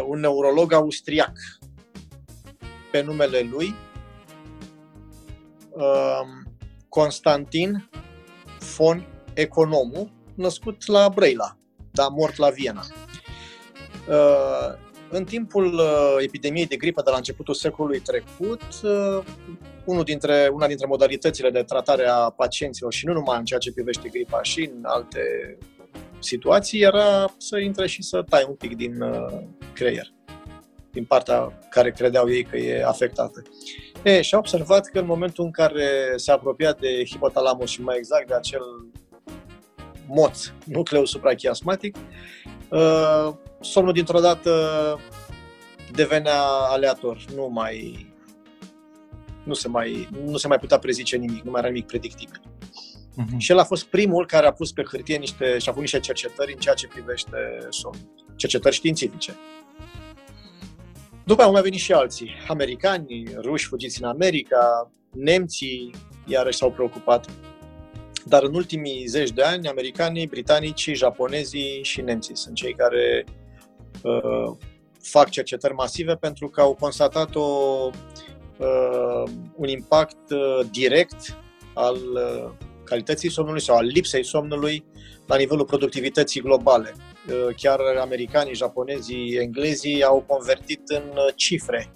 un 0.07 0.19
neurolog 0.19 0.73
austriac, 0.73 1.33
pe 2.91 3.01
numele 3.01 3.49
lui, 3.51 3.75
Constantin 6.89 7.89
von 8.75 9.07
Economu, 9.33 10.11
născut 10.35 10.87
la 10.87 11.09
Brăila, 11.09 11.57
dar 11.91 12.07
mort 12.09 12.35
la 12.35 12.49
Viena. 12.49 12.83
Uh, 15.11 15.17
în 15.17 15.23
timpul 15.23 15.73
uh, 15.73 16.15
epidemiei 16.19 16.65
de 16.65 16.75
gripă 16.75 17.01
de 17.01 17.09
la 17.09 17.15
începutul 17.15 17.53
secolului 17.53 17.99
trecut, 17.99 18.61
uh, 18.83 19.23
unul 19.85 20.03
dintre, 20.03 20.49
una 20.53 20.67
dintre 20.67 20.85
modalitățile 20.87 21.49
de 21.49 21.63
tratare 21.63 22.07
a 22.07 22.29
pacienților, 22.29 22.93
și 22.93 23.05
nu 23.05 23.13
numai 23.13 23.37
în 23.37 23.45
ceea 23.45 23.59
ce 23.59 23.71
privește 23.71 24.09
gripa, 24.09 24.43
și 24.43 24.69
în 24.75 24.83
alte 24.83 25.57
situații, 26.19 26.81
era 26.81 27.33
să 27.37 27.57
intre 27.57 27.87
și 27.87 28.03
să 28.03 28.23
tai 28.29 28.45
un 28.47 28.55
pic 28.55 28.75
din 28.75 29.03
creier, 29.73 30.13
din 30.91 31.05
partea 31.05 31.57
care 31.69 31.91
credeau 31.91 32.29
ei 32.29 32.43
că 32.43 32.57
e 32.57 32.83
afectată. 32.85 33.41
E, 34.03 34.21
și 34.21 34.35
a 34.35 34.37
observat 34.37 34.85
că 34.85 34.99
în 34.99 35.05
momentul 35.05 35.43
în 35.43 35.51
care 35.51 36.13
se 36.15 36.31
apropia 36.31 36.73
de 36.73 37.03
hipotalamus 37.05 37.69
și 37.69 37.81
mai 37.81 37.97
exact 37.97 38.27
de 38.27 38.33
acel 38.33 38.63
moț, 40.07 40.51
nucleu 40.65 41.05
suprachiasmatic, 41.05 41.95
uh, 42.69 43.33
somnul 43.61 43.93
dintr-o 43.93 44.19
dată 44.19 44.51
devenea 45.91 46.41
aleator, 46.43 47.25
nu 47.35 47.47
mai 47.47 48.09
nu 49.43 49.53
se 49.53 49.67
mai, 49.67 50.09
nu 50.25 50.37
se 50.37 50.47
mai 50.47 50.59
putea 50.59 50.79
prezice 50.79 51.15
nimic, 51.15 51.43
nu 51.43 51.51
mai 51.51 51.59
era 51.59 51.69
nimic 51.69 51.85
predictibil. 51.85 52.41
Uh-huh. 52.41 53.37
Și 53.37 53.51
el 53.51 53.57
a 53.57 53.63
fost 53.63 53.85
primul 53.85 54.25
care 54.25 54.47
a 54.47 54.51
pus 54.51 54.71
pe 54.71 54.83
hârtie 54.83 55.17
niște, 55.17 55.45
și 55.45 55.69
a 55.69 55.71
făcut 55.71 55.81
niște 55.81 55.99
cercetări 55.99 56.53
în 56.53 56.59
ceea 56.59 56.75
ce 56.75 56.87
privește 56.87 57.37
somnul. 57.69 58.09
Cercetări 58.35 58.75
științifice. 58.75 59.35
După 61.25 61.41
au 61.41 61.51
mai 61.51 61.61
venit 61.61 61.79
și 61.79 61.93
alții, 61.93 62.31
americani, 62.47 63.23
ruși 63.37 63.67
fugiți 63.67 64.01
în 64.01 64.07
America, 64.07 64.91
nemții 65.11 65.91
iarăși 66.25 66.57
s-au 66.57 66.71
preocupat. 66.71 67.29
Dar 68.25 68.43
în 68.43 68.55
ultimii 68.55 69.05
zeci 69.05 69.31
de 69.31 69.43
ani, 69.43 69.67
americanii, 69.67 70.27
britanicii, 70.27 70.95
japonezii 70.95 71.79
și 71.83 72.01
nemții 72.01 72.37
sunt 72.37 72.55
cei 72.55 72.73
care 72.73 73.25
uh, 73.27 73.40
fac 75.01 75.29
cercetări 75.29 75.73
masive 75.73 76.15
pentru 76.15 76.47
că 76.47 76.61
au 76.61 76.75
constatat 76.75 77.35
o, 77.35 77.89
uh, 78.57 79.31
un 79.55 79.67
impact 79.67 80.31
uh, 80.31 80.65
direct 80.71 81.37
al 81.73 81.95
uh, 81.95 82.51
calității 82.83 83.29
somnului 83.29 83.61
sau 83.61 83.75
al 83.77 83.85
lipsei 83.85 84.25
somnului 84.25 84.85
la 85.25 85.35
nivelul 85.35 85.65
productivității 85.65 86.41
globale. 86.41 86.93
Uh, 87.27 87.55
chiar 87.55 87.79
americanii, 88.01 88.55
japonezii, 88.55 89.35
englezii 89.35 90.03
au 90.03 90.23
convertit 90.27 90.81
în 90.85 91.03
uh, 91.13 91.33
cifre 91.35 91.93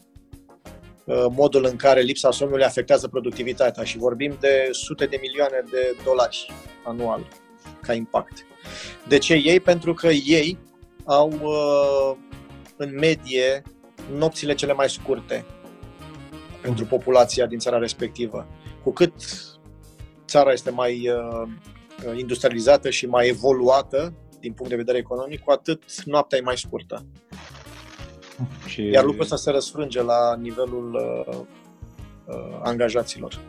uh, 1.06 1.26
modul 1.30 1.66
în 1.66 1.76
care 1.76 2.02
lipsa 2.02 2.32
somnului 2.32 2.64
afectează 2.64 3.08
productivitatea 3.08 3.84
și 3.84 3.98
vorbim 3.98 4.38
de 4.40 4.70
sute 4.72 5.06
de 5.06 5.18
milioane 5.22 5.64
de 5.72 5.96
dolari 6.04 6.52
anual 6.84 7.28
ca 7.82 7.94
impact. 7.94 8.46
De 9.08 9.18
ce 9.18 9.34
ei? 9.34 9.60
Pentru 9.60 9.94
că 9.94 10.08
ei 10.08 10.58
au 11.06 11.42
în 12.78 12.96
medie 13.00 13.62
nopțile 14.18 14.54
cele 14.54 14.74
mai 14.74 14.90
scurte 14.90 15.46
pentru 16.62 16.86
populația 16.86 17.46
din 17.46 17.60
țara 17.60 17.78
respectivă. 17.78 18.48
Cu 18.84 18.92
cât 18.92 19.14
țara 20.26 20.52
este 20.52 20.70
mai 20.70 21.10
industrializată 22.16 22.90
și 22.90 23.06
mai 23.06 23.28
evoluată, 23.28 24.14
din 24.40 24.54
punct 24.54 24.72
de 24.72 24.78
vedere 24.78 24.98
economic, 24.98 25.44
cu 25.44 25.52
atât 25.52 26.04
noaptea 26.04 26.38
e 26.38 26.42
mai 26.42 26.58
scurtă. 26.58 27.06
Și... 28.66 28.82
Iar 28.82 29.04
lucrul 29.04 29.22
ăsta 29.22 29.36
se 29.36 29.52
răsfrânge 29.52 30.02
la 30.02 30.36
nivelul 30.36 30.94
uh, 30.94 31.38
uh, 32.26 32.60
angajaților. 32.64 33.40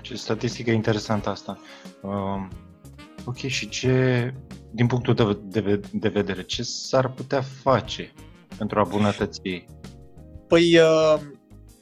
Ce 0.00 0.16
statistică 0.16 0.70
interesantă 0.70 1.28
asta. 1.28 1.58
Uh, 2.00 2.46
ok, 3.24 3.36
și 3.36 3.68
ce, 3.68 4.34
din 4.70 4.86
punctul 4.86 5.14
de, 5.14 5.60
de, 5.60 5.80
de 5.92 6.08
vedere, 6.08 6.42
ce 6.42 6.62
s-ar 6.62 7.12
putea 7.12 7.40
face 7.40 8.12
pentru 8.58 8.80
a 8.80 8.84
bunătăți? 8.84 9.40
Păi, 10.48 10.78
uh, 10.78 11.20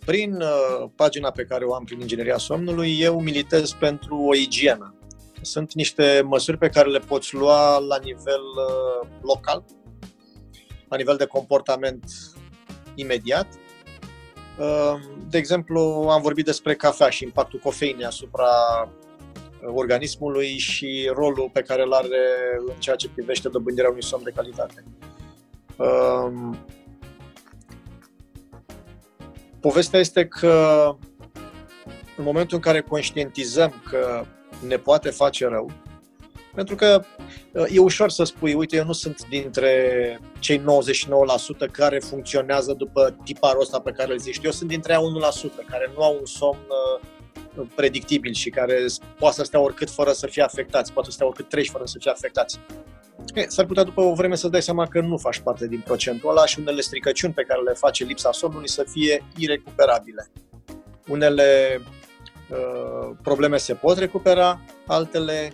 prin 0.05 0.33
uh, 0.33 0.91
pagina 0.97 1.31
pe 1.31 1.45
care 1.45 1.65
o 1.65 1.75
am 1.75 1.85
prin 1.85 2.01
ingineria 2.01 2.39
somnului, 2.39 2.99
eu 2.99 3.21
militez 3.21 3.73
pentru 3.73 4.17
o 4.17 4.35
igienă 4.35 4.97
sunt 5.43 5.75
niște 5.75 6.23
măsuri 6.25 6.59
pe 6.59 6.69
care 6.69 6.89
le 6.89 6.99
poți 6.99 7.35
lua 7.35 7.79
la 7.79 7.99
nivel 8.03 8.43
uh, 8.69 9.09
local, 9.23 9.65
la 10.89 10.97
nivel 10.97 11.17
de 11.17 11.27
comportament 11.27 12.05
imediat. 12.95 13.47
Uh, 14.59 15.01
de 15.29 15.39
exemplu, 15.39 15.81
am 16.11 16.23
vorbit 16.23 16.45
despre 16.45 16.75
cafea 16.75 17.11
și 17.11 17.25
impactul 17.25 17.59
cofeinei 17.59 18.05
asupra 18.05 18.49
uh, 18.85 19.12
organismului 19.65 20.59
și 20.59 21.11
rolul 21.15 21.51
pe 21.53 21.63
care 21.63 21.83
îl 21.83 21.93
are 21.93 22.19
în 22.67 22.75
ceea 22.79 22.97
ce 22.97 23.11
privește 23.15 23.49
dobândirea 23.49 23.91
unui 23.91 24.03
somn 24.03 24.25
de 24.25 24.33
calitate. 24.35 24.85
Uh, 25.77 26.57
povestea 29.61 30.01
este 30.01 30.27
că 30.27 30.89
în 32.17 32.25
momentul 32.25 32.57
în 32.57 32.63
care 32.63 32.81
conștientizăm 32.81 33.83
că 33.85 34.25
ne 34.67 34.77
poate 34.77 35.11
face 35.11 35.47
rău, 35.47 35.71
pentru 36.55 36.75
că 36.75 37.03
e 37.69 37.79
ușor 37.79 38.11
să 38.11 38.25
spui, 38.25 38.55
uite, 38.55 38.77
eu 38.77 38.85
nu 38.85 38.93
sunt 38.93 39.29
dintre 39.29 40.21
cei 40.39 40.59
99% 40.59 40.63
care 41.71 41.99
funcționează 41.99 42.73
după 42.73 43.17
tiparul 43.25 43.61
ăsta 43.61 43.81
pe 43.81 43.91
care 43.91 44.13
îl 44.13 44.19
zici. 44.19 44.41
Eu 44.43 44.51
sunt 44.51 44.69
dintre 44.69 44.95
1% 44.95 44.99
care 45.69 45.91
nu 45.95 46.03
au 46.03 46.17
un 46.19 46.27
somn 46.27 46.59
uh, 46.69 47.09
predictibil 47.75 48.33
și 48.33 48.51
care 48.51 48.87
poate 49.19 49.35
să 49.35 49.45
stea 49.45 49.61
oricât 49.61 49.91
fără 49.91 50.13
să 50.13 50.27
fie 50.27 50.43
afectați, 50.43 50.93
poate 50.93 51.09
să 51.09 51.15
stea 51.15 51.27
oricât 51.27 51.49
treci 51.49 51.71
fără 51.71 51.85
să 51.85 51.97
fie 52.01 52.11
afectați. 52.11 52.61
E, 53.35 53.45
s-ar 53.49 53.67
putea 53.67 53.83
după 53.83 54.01
o 54.01 54.15
vreme 54.15 54.35
să 54.35 54.49
dai 54.49 54.63
seama 54.63 54.87
că 54.87 55.01
nu 55.01 55.17
faci 55.17 55.39
parte 55.39 55.69
din 55.69 55.81
procentul 55.85 56.31
ăla 56.31 56.47
și 56.47 56.59
unele 56.61 56.81
stricăciuni 56.81 57.33
pe 57.33 57.43
care 57.43 57.61
le 57.61 57.73
face 57.73 58.05
lipsa 58.05 58.33
somnului 58.33 58.69
să 58.69 58.85
fie 58.89 59.25
irecuperabile. 59.37 60.31
Unele 61.09 61.81
uh, 62.51 63.17
probleme 63.23 63.57
se 63.57 63.75
pot 63.75 63.99
recupera, 63.99 64.61
altele 64.87 65.53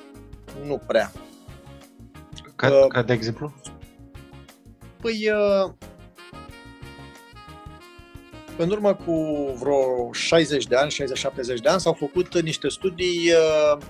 nu 0.65 0.81
prea. 0.87 1.13
Ca, 2.57 2.69
uh, 2.69 2.87
ca 2.89 3.03
de 3.03 3.13
exemplu? 3.13 3.55
Păi, 5.01 5.31
uh, 5.31 5.73
în 8.59 8.71
urmă 8.71 8.95
cu 8.95 9.13
vreo 9.59 10.13
60 10.13 10.67
de 10.67 10.77
ani, 10.77 10.93
60-70 10.93 10.95
de 11.63 11.69
ani, 11.69 11.81
s-au 11.81 11.93
făcut 11.93 12.41
niște 12.41 12.69
studii 12.69 13.31
uh, 13.31 13.83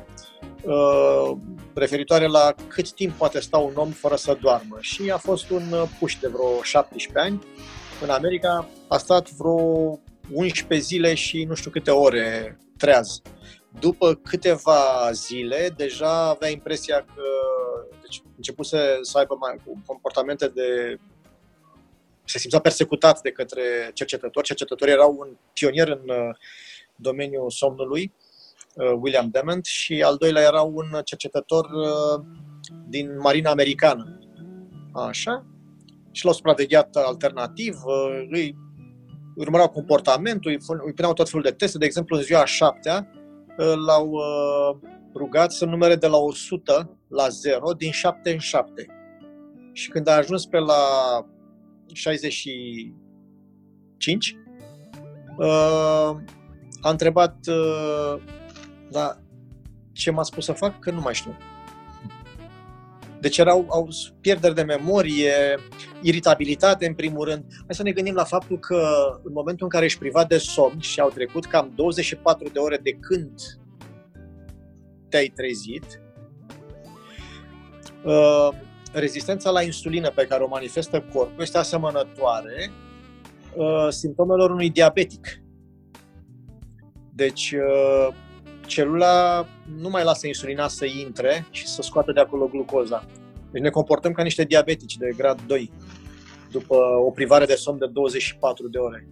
uh, 0.63 1.37
referitoare 1.75 2.27
la 2.27 2.55
cât 2.69 2.93
timp 2.93 3.13
poate 3.13 3.41
sta 3.41 3.59
un 3.59 3.73
om 3.75 3.91
fără 3.91 4.17
să 4.17 4.39
doarmă. 4.41 4.77
Și 4.81 5.11
a 5.11 5.17
fost 5.17 5.51
un 5.51 5.63
puș 5.99 6.17
de 6.21 6.29
vreo 6.29 6.63
17 6.63 7.19
ani. 7.19 7.47
În 8.03 8.09
America 8.09 8.69
a 8.89 8.97
stat 8.97 9.31
vreo 9.31 10.01
11 10.33 10.87
zile 10.87 11.15
și 11.15 11.45
nu 11.45 11.55
știu 11.55 11.71
câte 11.71 11.91
ore 11.91 12.59
treaz. 12.77 13.23
După 13.81 14.15
câteva 14.15 15.11
zile, 15.13 15.75
deja 15.77 16.29
avea 16.29 16.49
impresia 16.49 16.97
că 16.97 17.23
deci, 18.03 18.23
începuse 18.37 18.79
să 19.01 19.19
aibă 19.19 19.37
mai, 19.41 19.61
comportamente 19.87 20.49
de 20.49 20.99
se 22.29 22.39
simțea 22.39 22.59
persecutat 22.59 23.21
de 23.21 23.31
către 23.31 23.63
cercetători. 23.95 24.47
Cercetătorii 24.47 24.95
erau 24.95 25.17
un 25.19 25.37
pionier 25.53 25.89
în 25.89 26.09
uh, 26.09 26.37
domeniul 26.97 27.51
somnului, 27.51 28.13
uh, 28.75 28.99
William 29.01 29.29
Dement, 29.31 29.65
și 29.65 30.03
al 30.03 30.17
doilea 30.17 30.43
era 30.43 30.63
un 30.63 31.01
cercetător 31.05 31.65
uh, 31.65 32.25
din 32.89 33.19
Marina 33.19 33.51
Americană. 33.51 34.19
Așa. 34.93 35.47
Și 36.11 36.25
l-au 36.25 36.35
supravegheat 36.35 36.97
alternativ, 36.97 37.77
îi 38.31 38.57
urmăreau 39.37 39.69
comportamentul, 39.69 40.59
îi 40.85 40.93
puneau 40.93 41.13
tot 41.13 41.29
felul 41.29 41.45
de 41.45 41.53
teste. 41.53 41.79
De 41.79 41.85
exemplu, 41.85 42.17
în 42.17 42.23
ziua 42.23 42.41
a 42.41 42.45
șaptea, 42.45 43.13
l-au 43.57 44.17
rugat 45.15 45.53
să 45.53 45.65
numere 45.65 45.97
de 45.97 46.07
la 46.07 46.17
100 46.17 46.99
la 47.09 47.29
0 47.29 47.73
din 47.73 47.91
7 47.91 48.31
în 48.31 48.39
7. 48.39 48.87
Și 49.73 49.91
când 49.91 50.09
a 50.09 50.13
ajuns 50.13 50.47
pe 50.47 50.59
la 50.59 50.75
65, 51.93 54.37
uh, 55.37 56.17
a 56.81 56.91
întrebat 56.91 57.47
uh, 57.47 58.23
da, 58.91 59.19
ce 59.93 60.11
m-a 60.11 60.23
spus 60.23 60.45
să 60.45 60.53
fac, 60.53 60.79
că 60.79 60.91
nu 60.91 61.01
mai 61.01 61.15
știu. 61.15 61.37
Deci 63.21 63.39
erau 63.39 63.67
au 63.69 63.89
pierderi 64.21 64.55
de 64.55 64.63
memorie, 64.63 65.59
iritabilitate 66.03 66.87
în 66.87 66.95
primul 66.95 67.25
rând. 67.25 67.45
Hai 67.51 67.75
să 67.75 67.83
ne 67.83 67.93
gândim 67.93 68.15
la 68.15 68.25
faptul 68.25 68.59
că 68.59 68.89
în 69.23 69.33
momentul 69.33 69.65
în 69.65 69.71
care 69.71 69.85
ești 69.85 69.99
privat 69.99 70.29
de 70.29 70.39
somn 70.39 70.81
și 70.81 71.01
au 71.01 71.09
trecut 71.09 71.45
cam 71.45 71.73
24 71.75 72.49
de 72.49 72.59
ore 72.59 72.77
de 72.77 72.93
când 72.93 73.41
te-ai 75.09 75.29
trezit, 75.29 76.01
uh, 78.05 78.49
rezistența 78.99 79.51
la 79.51 79.63
insulină 79.63 80.11
pe 80.11 80.27
care 80.27 80.43
o 80.43 80.49
manifestă 80.49 81.05
corpul 81.13 81.43
este 81.43 81.59
asemănătoare 81.59 82.71
uh, 83.55 83.89
simptomelor 83.89 84.51
unui 84.51 84.71
diabetic. 84.71 85.41
Deci, 87.15 87.53
uh, 87.53 88.15
celula 88.67 89.47
nu 89.79 89.89
mai 89.89 90.05
lasă 90.05 90.27
insulina 90.27 90.69
să 90.69 90.85
intre 90.85 91.47
și 91.51 91.67
să 91.67 91.83
scoată 91.83 92.13
de 92.13 92.21
acolo 92.21 92.47
glucoza. 92.47 93.05
Deci 93.51 93.63
ne 93.63 93.71
comportăm 93.71 94.13
ca 94.13 94.23
niște 94.23 94.45
diabetici 94.45 94.97
de 94.97 95.13
grad 95.17 95.41
2 95.47 95.71
după 96.51 96.77
o 97.07 97.11
privare 97.11 97.45
de 97.45 97.55
somn 97.55 97.79
de 97.79 97.87
24 97.87 98.69
de 98.69 98.79
ore. 98.79 99.07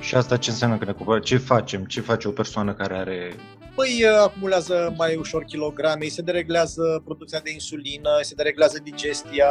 Și 0.00 0.14
asta 0.14 0.36
ce 0.36 0.50
înseamnă 0.50 0.78
că 0.78 0.84
ne 0.84 1.18
Ce 1.18 1.36
facem? 1.36 1.84
Ce 1.84 2.00
face 2.00 2.28
o 2.28 2.30
persoană 2.30 2.74
care 2.74 2.94
are 2.94 3.34
Păi 3.74 4.04
acumulează 4.22 4.94
mai 4.96 5.16
ușor 5.16 5.44
kilograme, 5.44 6.06
se 6.06 6.22
dereglează 6.22 7.02
producția 7.04 7.40
de 7.44 7.50
insulină, 7.52 8.10
se 8.20 8.34
dereglează 8.34 8.78
digestia, 8.82 9.48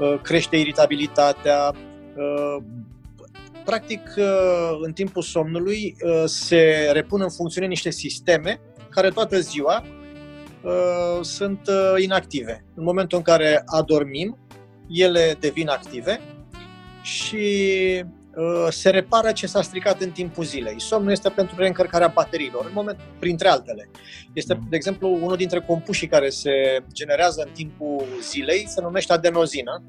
ă, 0.00 0.18
crește 0.22 0.56
iritabilitatea. 0.56 1.66
Ă, 1.66 2.62
practic, 3.64 4.00
ă, 4.18 4.78
în 4.80 4.92
timpul 4.92 5.22
somnului 5.22 5.96
se 6.24 6.90
repun 6.92 7.20
în 7.20 7.30
funcțiune 7.30 7.66
niște 7.66 7.90
sisteme 7.90 8.60
care 8.88 9.08
toată 9.08 9.40
ziua 9.40 9.84
sunt 11.20 11.60
inactive. 11.98 12.64
În 12.74 12.84
momentul 12.84 13.18
în 13.18 13.24
care 13.24 13.62
adormim, 13.66 14.38
ele 14.88 15.36
devin 15.40 15.68
active 15.68 16.20
și 17.02 17.46
Uh, 18.04 18.23
se 18.68 18.90
repară 18.90 19.32
ce 19.32 19.46
s-a 19.46 19.62
stricat 19.62 20.00
în 20.00 20.10
timpul 20.10 20.44
zilei. 20.44 20.80
Somnul 20.80 21.10
este 21.10 21.28
pentru 21.28 21.56
reîncărcarea 21.58 22.08
bateriilor, 22.14 22.64
în 22.64 22.72
moment, 22.74 22.98
printre 23.18 23.48
altele. 23.48 23.90
Este, 24.32 24.58
de 24.68 24.76
exemplu, 24.76 25.08
unul 25.08 25.36
dintre 25.36 25.60
compușii 25.60 26.06
care 26.06 26.28
se 26.28 26.82
generează 26.92 27.42
în 27.46 27.52
timpul 27.52 28.04
zilei, 28.22 28.64
se 28.68 28.80
numește 28.80 29.12
adenozină 29.12 29.82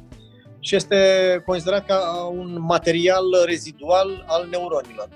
și 0.60 0.76
este 0.76 0.98
considerat 1.46 1.86
ca 1.86 2.30
un 2.34 2.58
material 2.62 3.24
rezidual 3.46 4.26
al 4.28 4.48
neuronilor. 4.52 5.08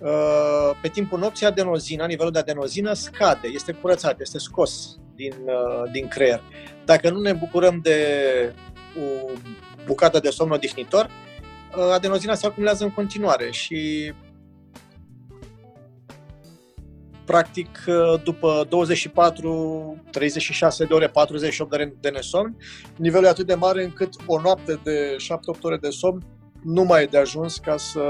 Uh, 0.00 0.78
pe 0.82 0.88
timpul 0.88 1.18
nopții, 1.18 1.46
adenozina, 1.46 2.06
nivelul 2.06 2.32
de 2.32 2.38
adenozină 2.38 2.92
scade, 2.92 3.48
este 3.54 3.72
curățat, 3.72 4.20
este 4.20 4.38
scos 4.38 4.98
din, 5.14 5.34
uh, 5.44 5.90
din 5.92 6.08
creier. 6.08 6.42
Dacă 6.84 7.10
nu 7.10 7.20
ne 7.20 7.32
bucurăm 7.32 7.80
de 7.82 7.98
o 8.96 9.30
bucată 9.86 10.18
de 10.18 10.30
somn 10.30 10.50
odihnitor, 10.50 11.04
Uh, 11.04 11.27
adenozina 11.94 12.34
se 12.34 12.46
acumulează 12.46 12.84
în 12.84 12.90
continuare 12.90 13.50
și 13.50 14.12
practic 17.24 17.84
uh, 17.86 18.22
după 18.22 18.66
24, 18.68 19.96
36 20.10 20.84
de 20.84 20.94
ore, 20.94 21.08
48 21.08 21.70
de 21.70 21.76
ore 21.76 21.94
de 22.00 22.08
nesomn, 22.08 22.56
nivelul 22.96 23.26
e 23.26 23.28
atât 23.28 23.46
de 23.46 23.54
mare 23.54 23.84
încât 23.84 24.14
o 24.26 24.40
noapte 24.40 24.80
de 24.82 25.16
7-8 25.56 25.60
ore 25.62 25.76
de 25.76 25.90
somn 25.90 26.22
nu 26.62 26.82
mai 26.82 27.02
e 27.02 27.06
de 27.06 27.18
ajuns 27.18 27.56
ca 27.56 27.76
să 27.76 28.00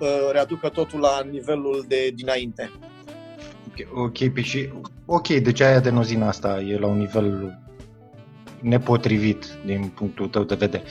uh, 0.00 0.30
readucă 0.32 0.68
totul 0.68 1.00
la 1.00 1.22
nivelul 1.30 1.84
de 1.88 2.10
dinainte. 2.14 2.70
Ok, 3.66 4.04
ok, 4.04 4.32
păi 4.32 4.42
și, 4.42 4.68
ok, 5.06 5.28
deci 5.28 5.60
aia 5.60 5.76
adenozina 5.76 6.28
asta 6.28 6.60
e 6.60 6.78
la 6.78 6.86
un 6.86 6.96
nivel 6.98 7.58
nepotrivit 8.60 9.46
din 9.64 9.92
punctul 9.94 10.28
tău 10.28 10.42
de 10.42 10.54
vedere. 10.54 10.82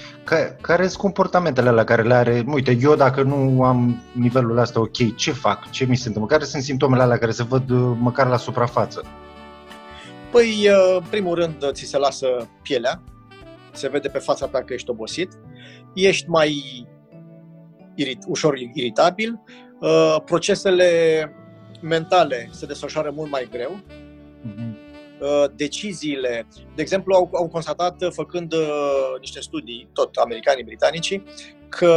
Care 0.62 0.88
sunt 0.88 1.02
comportamentele 1.02 1.70
la 1.70 1.84
care 1.84 2.02
le 2.02 2.14
are? 2.14 2.44
Uite, 2.48 2.78
eu 2.82 2.96
dacă 2.96 3.22
nu 3.22 3.64
am 3.64 4.02
nivelul 4.12 4.58
ăsta 4.58 4.80
ok, 4.80 5.16
ce 5.16 5.32
fac? 5.32 5.70
Ce 5.70 5.86
mi 5.86 5.96
se 5.96 6.08
întâmplă? 6.08 6.36
Care 6.36 6.50
sunt 6.50 6.64
simptomele 6.64 7.02
alea 7.02 7.18
care 7.18 7.32
se 7.32 7.44
văd 7.44 7.70
uh, 7.70 7.98
măcar 8.00 8.28
la 8.28 8.38
suprafață? 8.38 9.04
Păi, 10.32 10.70
uh, 10.70 10.98
în 10.98 11.06
primul 11.10 11.36
rând, 11.36 11.72
ți 11.72 11.86
se 11.86 11.98
lasă 11.98 12.28
pielea, 12.62 13.04
se 13.72 13.90
vede 13.90 14.08
pe 14.08 14.20
fața 14.20 14.48
ta 14.48 14.64
că 14.64 14.74
ești 14.74 14.90
obosit, 14.90 15.32
ești 15.94 16.30
mai 16.30 16.64
irit, 17.96 18.24
ușor 18.28 18.58
iritabil, 18.74 19.40
uh, 19.80 20.16
procesele 20.26 20.90
mentale 21.82 22.50
se 22.52 22.66
desfășoară 22.66 23.12
mult 23.16 23.32
mai 23.32 23.48
greu, 23.52 23.72
mm-hmm 23.72 24.07
Uh, 24.07 24.07
deciziile. 25.56 26.48
De 26.76 26.82
exemplu, 26.82 27.16
au, 27.16 27.30
au 27.34 27.48
constatat, 27.48 28.02
uh, 28.02 28.12
făcând 28.12 28.54
uh, 28.54 29.20
niște 29.20 29.40
studii, 29.40 29.90
tot 29.94 30.16
americanii, 30.16 30.64
britanici, 30.64 31.22
că 31.70 31.94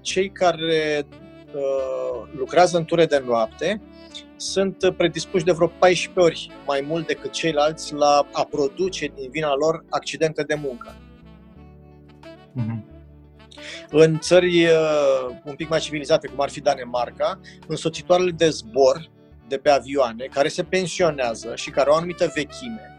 cei 0.00 0.30
care 0.30 1.06
uh, 1.54 2.28
lucrează 2.36 2.76
în 2.76 2.84
ture 2.84 3.06
de 3.06 3.22
noapte 3.26 3.82
sunt 4.36 4.94
predispuși 4.96 5.44
de 5.44 5.52
vreo 5.52 5.66
14 5.66 6.20
ori 6.20 6.50
mai 6.66 6.84
mult 6.86 7.06
decât 7.06 7.30
ceilalți 7.30 7.94
la 7.94 8.26
a 8.32 8.44
produce 8.44 9.12
din 9.14 9.30
vina 9.30 9.54
lor 9.54 9.84
accidente 9.88 10.42
de 10.42 10.54
muncă. 10.54 10.96
Mm-hmm. 12.56 12.92
În 13.90 14.18
țări 14.18 14.64
uh, 14.64 15.36
un 15.44 15.54
pic 15.54 15.68
mai 15.68 15.78
civilizate, 15.78 16.28
cum 16.28 16.40
ar 16.40 16.50
fi 16.50 16.60
Danemarca, 16.60 17.40
însoțitoarele 17.66 18.30
de 18.30 18.48
zbor 18.48 19.10
de 19.54 19.60
pe 19.60 19.70
avioane 19.70 20.24
care 20.24 20.48
se 20.48 20.62
pensionează 20.62 21.54
și 21.56 21.70
care 21.70 21.88
au 21.88 21.94
o 21.94 21.96
anumită 21.96 22.30
vechime, 22.34 22.96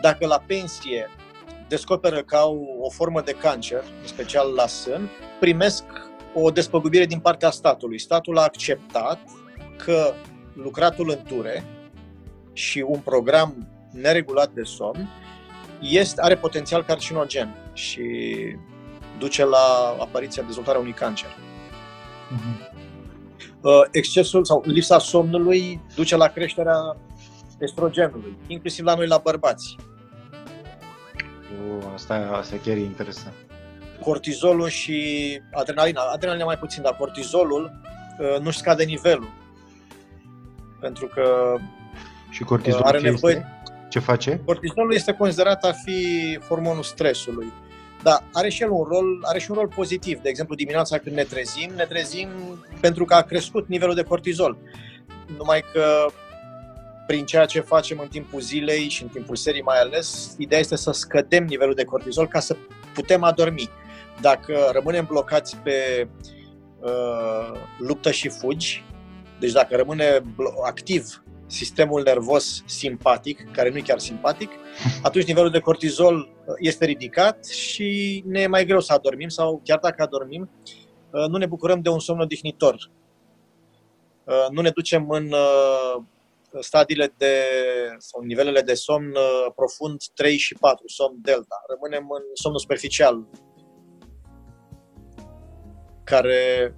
dacă 0.00 0.26
la 0.26 0.42
pensie 0.46 1.10
descoperă 1.68 2.22
că 2.22 2.36
au 2.36 2.78
o 2.80 2.90
formă 2.90 3.20
de 3.20 3.32
cancer, 3.32 3.84
în 4.00 4.06
special 4.06 4.52
la 4.54 4.66
sân, 4.66 5.10
primesc 5.40 5.84
o 6.34 6.50
despăgubire 6.50 7.04
din 7.04 7.18
partea 7.18 7.50
statului. 7.50 7.98
Statul 7.98 8.38
a 8.38 8.42
acceptat 8.42 9.18
că 9.76 10.14
lucratul 10.54 11.10
în 11.10 11.22
ture 11.36 11.64
și 12.52 12.84
un 12.86 12.98
program 12.98 13.68
neregulat 13.90 14.50
de 14.50 14.62
somn 14.62 15.08
este, 15.80 16.20
are 16.20 16.36
potențial 16.36 16.84
carcinogen 16.84 17.70
și 17.72 18.02
duce 19.18 19.44
la 19.44 19.96
apariția, 20.00 20.42
dezvoltarea 20.42 20.80
unui 20.80 20.92
cancer. 20.92 21.28
Uh-huh. 21.28 22.67
Excesul 23.90 24.44
sau 24.44 24.62
lipsa 24.66 24.98
somnului 24.98 25.80
duce 25.94 26.16
la 26.16 26.26
creșterea 26.26 26.96
estrogenului, 27.58 28.36
inclusiv 28.46 28.84
la 28.84 28.94
noi 28.94 29.06
la 29.06 29.18
bărbați. 29.18 29.76
Uh, 31.52 31.84
asta, 31.94 32.30
asta 32.32 32.56
chiar 32.64 32.76
e 32.76 32.80
interesant. 32.80 33.34
Cortizolul 34.00 34.68
și 34.68 35.40
adrenalina. 35.52 36.02
Adrenalina 36.12 36.44
mai 36.44 36.58
puțin, 36.58 36.82
dar 36.82 36.96
cortizolul 36.96 37.80
uh, 38.18 38.40
nu-și 38.40 38.58
scade 38.58 38.84
nivelul. 38.84 39.28
Pentru 40.80 41.06
că 41.06 41.56
și 42.30 42.42
cortizolul 42.42 42.86
are 42.86 43.00
nevoie... 43.00 43.34
Este? 43.34 43.52
Ce 43.88 43.98
face? 43.98 44.40
Cortizolul 44.44 44.94
este 44.94 45.12
considerat 45.12 45.64
a 45.64 45.72
fi 45.72 46.38
hormonul 46.48 46.82
stresului. 46.82 47.52
Dar 48.08 48.24
are 48.32 48.48
și 48.48 48.62
el 48.62 48.70
un 48.70 48.84
rol, 48.84 49.20
are 49.22 49.38
și 49.38 49.50
un 49.50 49.56
rol 49.56 49.68
pozitiv. 49.68 50.20
De 50.20 50.28
exemplu, 50.28 50.54
dimineața 50.54 50.98
când 50.98 51.16
ne 51.16 51.22
trezim, 51.22 51.70
ne 51.76 51.84
trezim 51.84 52.28
pentru 52.80 53.04
că 53.04 53.14
a 53.14 53.22
crescut 53.22 53.68
nivelul 53.68 53.94
de 53.94 54.02
cortizol. 54.02 54.56
Numai 55.38 55.64
că 55.72 56.06
prin 57.06 57.24
ceea 57.24 57.44
ce 57.44 57.60
facem 57.60 57.98
în 57.98 58.08
timpul 58.08 58.40
zilei 58.40 58.88
și 58.88 59.02
în 59.02 59.08
timpul 59.08 59.36
serii 59.36 59.62
mai 59.62 59.78
ales, 59.78 60.34
ideea 60.38 60.60
este 60.60 60.76
să 60.76 60.90
scădem 60.90 61.44
nivelul 61.44 61.74
de 61.74 61.84
cortizol 61.84 62.28
ca 62.28 62.40
să 62.40 62.56
putem 62.94 63.22
adormi. 63.22 63.70
Dacă 64.20 64.70
rămânem 64.72 65.04
blocați 65.08 65.56
pe 65.56 66.08
uh, 66.80 67.60
luptă 67.78 68.10
și 68.10 68.28
fugi, 68.28 68.84
deci 69.40 69.52
dacă 69.52 69.76
rămâne 69.76 70.22
activ 70.66 71.22
sistemul 71.48 72.02
nervos 72.02 72.62
simpatic, 72.66 73.50
care 73.52 73.70
nu 73.70 73.76
e 73.76 73.80
chiar 73.80 73.98
simpatic, 73.98 74.50
atunci 75.02 75.26
nivelul 75.26 75.50
de 75.50 75.58
cortizol 75.58 76.16
uh, 76.16 76.54
este 76.58 76.84
ridicat 76.84 77.46
și 77.46 78.22
ne 78.26 78.40
e 78.40 78.46
mai 78.46 78.64
greu 78.64 78.80
să 78.80 78.92
adormim 78.92 79.28
sau 79.28 79.60
chiar 79.64 79.78
dacă 79.78 80.02
adormim, 80.02 80.50
uh, 81.10 81.26
nu 81.28 81.36
ne 81.36 81.46
bucurăm 81.46 81.80
de 81.80 81.88
un 81.88 81.98
somn 81.98 82.20
odihnitor. 82.20 82.90
Uh, 84.24 84.46
nu 84.50 84.60
ne 84.60 84.70
ducem 84.70 85.10
în 85.10 85.34
stadiile 86.60 87.14
de 87.16 87.34
sau 87.98 88.22
nivelele 88.22 88.60
de 88.60 88.74
somn 88.74 89.12
profund 89.54 90.02
3 90.14 90.36
și 90.36 90.54
4, 90.54 90.88
somn 90.88 91.18
delta. 91.22 91.62
Rămânem 91.68 92.10
în 92.10 92.22
somnul 92.34 92.60
superficial, 92.60 93.26
care 96.04 96.74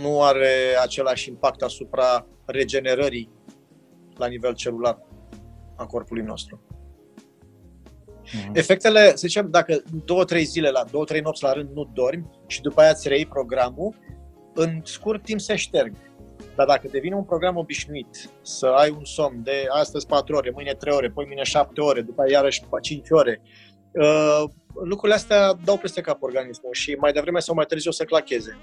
nu 0.00 0.22
are 0.22 0.76
același 0.82 1.28
impact 1.28 1.62
asupra 1.62 2.26
regenerării 2.44 3.30
la 4.16 4.26
nivel 4.26 4.54
celular 4.54 4.98
a 5.76 5.86
corpului 5.86 6.22
nostru. 6.22 6.60
Mm-hmm. 8.24 8.50
Efectele, 8.52 9.08
să 9.08 9.26
zicem, 9.26 9.50
dacă 9.50 9.82
două, 10.04 10.24
trei 10.24 10.44
zile 10.44 10.70
la 10.70 10.84
două, 10.90 11.04
trei 11.04 11.20
nopți 11.20 11.42
la 11.42 11.52
rând 11.52 11.68
nu 11.74 11.90
dormi 11.94 12.30
și 12.46 12.60
după 12.60 12.80
aia 12.80 12.90
îți 12.90 13.08
reiei 13.08 13.26
programul, 13.26 13.94
în 14.54 14.80
scurt 14.84 15.22
timp 15.22 15.40
se 15.40 15.56
șterg. 15.56 15.94
Dar 16.56 16.66
dacă 16.66 16.88
devine 16.90 17.14
un 17.14 17.24
program 17.24 17.56
obișnuit, 17.56 18.30
să 18.42 18.66
ai 18.66 18.90
un 18.90 19.04
somn 19.04 19.42
de 19.42 19.66
astăzi 19.68 20.06
4 20.06 20.36
ore, 20.36 20.50
mâine 20.54 20.74
3 20.74 20.94
ore, 20.94 21.10
poi 21.10 21.24
mâine 21.26 21.42
7 21.42 21.80
ore, 21.80 22.00
după 22.00 22.22
aia 22.22 22.32
iarăși 22.32 22.62
5 22.80 23.10
ore, 23.10 23.42
uh, 23.92 24.44
lucrurile 24.84 25.14
astea 25.14 25.52
dau 25.64 25.76
peste 25.76 26.00
cap 26.00 26.22
organismul 26.22 26.72
și 26.72 26.96
mai 27.00 27.12
devreme 27.12 27.38
sau 27.38 27.54
mai 27.54 27.64
târziu 27.64 27.90
o 27.90 27.92
să 27.92 28.04
clacheze. 28.04 28.58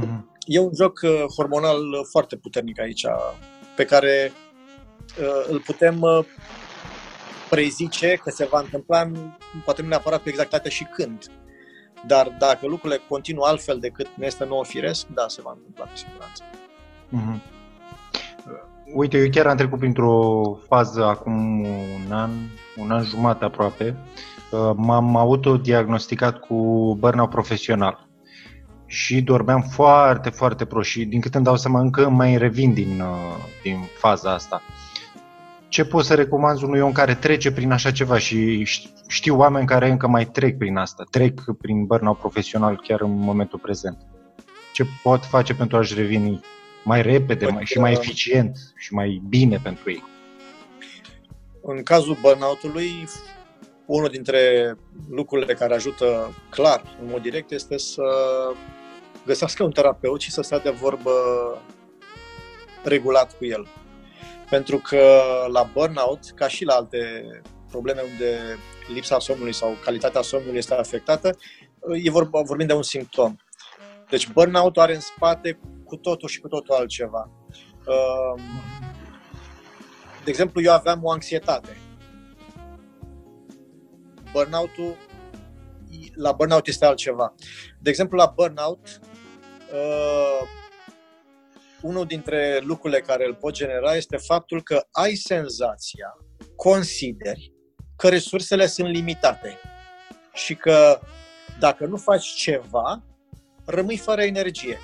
Mm-hmm. 0.00 0.22
E 0.46 0.58
un 0.58 0.70
joc 0.74 1.00
uh, 1.02 1.24
hormonal 1.36 1.80
foarte 2.10 2.36
puternic 2.36 2.80
aici, 2.80 3.06
pe 3.76 3.84
care 3.84 4.32
uh, 4.32 4.43
îl 5.48 5.60
putem 5.60 6.00
uh, 6.00 6.24
prezice 7.50 8.20
că 8.24 8.30
se 8.30 8.48
va 8.50 8.58
întâmpla, 8.58 9.10
poate 9.64 9.82
nu 9.82 9.88
neapărat 9.88 10.22
cu 10.22 10.28
exactitate 10.28 10.68
și 10.68 10.84
când. 10.84 11.30
Dar 12.06 12.36
dacă 12.38 12.66
lucrurile 12.66 13.00
continuă 13.08 13.46
altfel 13.46 13.78
decât 13.78 14.06
ne 14.16 14.26
este 14.26 14.44
nouă 14.44 14.64
firesc, 14.64 15.06
da, 15.06 15.24
se 15.28 15.40
va 15.42 15.52
întâmpla 15.56 15.84
cu 15.84 15.96
siguranță. 15.96 16.42
Mm-hmm. 17.12 17.52
Uite, 18.94 19.18
eu 19.18 19.30
chiar 19.30 19.46
am 19.46 19.56
trecut 19.56 19.78
printr-o 19.78 20.42
fază 20.68 21.04
acum 21.04 21.60
un 21.60 22.12
an, 22.12 22.30
un 22.76 22.90
an 22.90 23.04
jumate 23.04 23.44
aproape. 23.44 23.96
M-am 24.76 25.16
autodiagnosticat 25.16 26.38
cu 26.38 26.56
burnout 26.98 27.30
profesional 27.30 28.08
și 28.86 29.22
dormeam 29.22 29.60
foarte, 29.60 30.30
foarte 30.30 30.64
prost 30.64 30.88
și 30.88 31.04
din 31.04 31.20
câte 31.20 31.36
îmi 31.36 31.46
dau 31.46 31.56
seama 31.56 31.80
încă 31.80 32.08
mai 32.08 32.36
revin 32.36 32.72
din, 32.72 33.00
uh, 33.00 33.44
din 33.62 33.78
faza 33.98 34.32
asta. 34.32 34.62
Ce 35.74 35.84
poți 35.84 36.06
să 36.06 36.14
recomanzi 36.14 36.64
unui 36.64 36.80
om 36.80 36.92
care 36.92 37.14
trece 37.14 37.52
prin 37.52 37.70
așa 37.70 37.90
ceva 37.90 38.18
și 38.18 38.66
știu 39.08 39.38
oameni 39.38 39.66
care 39.66 39.90
încă 39.90 40.08
mai 40.08 40.26
trec 40.26 40.58
prin 40.58 40.76
asta, 40.76 41.04
trec 41.10 41.40
prin 41.58 41.84
burnout 41.84 42.18
profesional 42.18 42.80
chiar 42.82 43.00
în 43.00 43.10
momentul 43.10 43.58
prezent? 43.58 43.96
Ce 44.72 44.84
pot 45.02 45.24
face 45.24 45.54
pentru 45.54 45.76
a-și 45.76 45.94
reveni 45.94 46.40
mai 46.84 47.02
repede 47.02 47.46
mai, 47.46 47.64
și 47.64 47.78
mai 47.78 47.92
eficient 47.92 48.56
și 48.76 48.94
mai 48.94 49.22
bine 49.28 49.60
pentru 49.62 49.90
ei? 49.90 50.02
În 51.62 51.82
cazul 51.82 52.18
burnout-ului, 52.20 52.90
unul 53.86 54.08
dintre 54.08 54.74
lucrurile 55.10 55.54
care 55.54 55.74
ajută 55.74 56.34
clar, 56.50 56.82
în 57.02 57.08
mod 57.10 57.22
direct, 57.22 57.50
este 57.50 57.78
să 57.78 58.02
găsească 59.26 59.64
un 59.64 59.70
terapeut 59.70 60.20
și 60.20 60.30
să 60.30 60.42
stea 60.42 60.58
de 60.58 60.70
vorbă 60.70 61.12
regulat 62.82 63.36
cu 63.36 63.44
el. 63.44 63.66
Pentru 64.54 64.78
că 64.78 65.20
la 65.52 65.62
burnout, 65.72 66.20
ca 66.34 66.48
și 66.48 66.64
la 66.64 66.74
alte 66.74 67.24
probleme 67.68 68.00
unde 68.00 68.58
lipsa 68.92 69.18
somnului 69.18 69.52
sau 69.52 69.76
calitatea 69.84 70.22
somnului 70.22 70.58
este 70.58 70.74
afectată, 70.74 71.36
e 72.04 72.10
vorba, 72.10 72.42
vorbim 72.42 72.66
de 72.66 72.72
un 72.72 72.82
simptom. 72.82 73.36
Deci 74.10 74.28
burnout 74.28 74.78
are 74.78 74.94
în 74.94 75.00
spate 75.00 75.58
cu 75.84 75.96
totul 75.96 76.28
și 76.28 76.40
cu 76.40 76.48
totul 76.48 76.74
altceva. 76.74 77.30
Um, 77.86 78.40
de 80.24 80.30
exemplu, 80.30 80.62
eu 80.62 80.72
aveam 80.72 81.04
o 81.04 81.10
anxietate. 81.10 81.76
Burnout-ul 84.32 84.96
la 86.14 86.32
burnout 86.32 86.66
este 86.66 86.84
altceva. 86.84 87.34
De 87.80 87.90
exemplu, 87.90 88.16
la 88.16 88.32
burnout 88.34 89.00
uh, 89.72 90.48
unul 91.84 92.06
dintre 92.06 92.60
lucrurile 92.62 93.00
care 93.00 93.26
îl 93.26 93.34
pot 93.34 93.52
genera 93.52 93.94
este 93.94 94.16
faptul 94.16 94.62
că 94.62 94.86
ai 94.90 95.14
senzația, 95.14 96.16
consideri 96.56 97.52
că 97.96 98.08
resursele 98.08 98.66
sunt 98.66 98.88
limitate 98.88 99.58
și 100.32 100.54
că 100.54 101.00
dacă 101.58 101.86
nu 101.86 101.96
faci 101.96 102.26
ceva, 102.26 103.02
rămâi 103.64 103.96
fără 103.96 104.22
energie. 104.22 104.78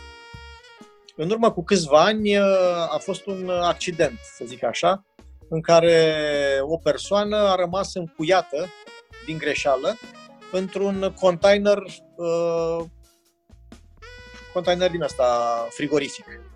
În 1.17 1.31
urmă 1.31 1.53
cu 1.53 1.65
câțiva 1.65 2.05
ani 2.05 2.37
uh, 2.37 2.45
a 2.91 2.99
fost 2.99 3.27
un 3.27 3.49
accident, 3.49 4.19
să 4.37 4.45
zic 4.47 4.63
așa, 4.63 5.05
în 5.49 5.61
care 5.61 6.17
o 6.63 6.77
persoană 6.77 7.37
a 7.37 7.55
rămas 7.55 7.95
încuiată 7.95 8.69
din 9.27 9.39
greșeală 9.39 9.97
într-un 10.53 11.15
container 11.21 11.79
uh, 12.17 12.85
container 14.53 14.91
din 14.91 15.03
asta 15.03 15.67
frigorific. 15.71 16.50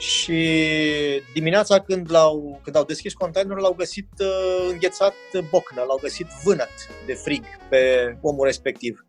Și 0.00 1.22
dimineața 1.32 1.80
când, 1.80 2.10
l-au, 2.10 2.60
când 2.62 2.76
au 2.76 2.84
deschis 2.84 3.12
containerul, 3.12 3.62
l-au 3.62 3.74
găsit 3.74 4.08
uh, 4.18 4.68
înghețat 4.70 5.14
bocnă, 5.50 5.82
l-au 5.82 5.98
găsit 6.02 6.26
vânăt 6.44 6.70
de 7.06 7.14
frig 7.14 7.44
pe 7.68 8.16
omul 8.20 8.44
respectiv. 8.44 9.06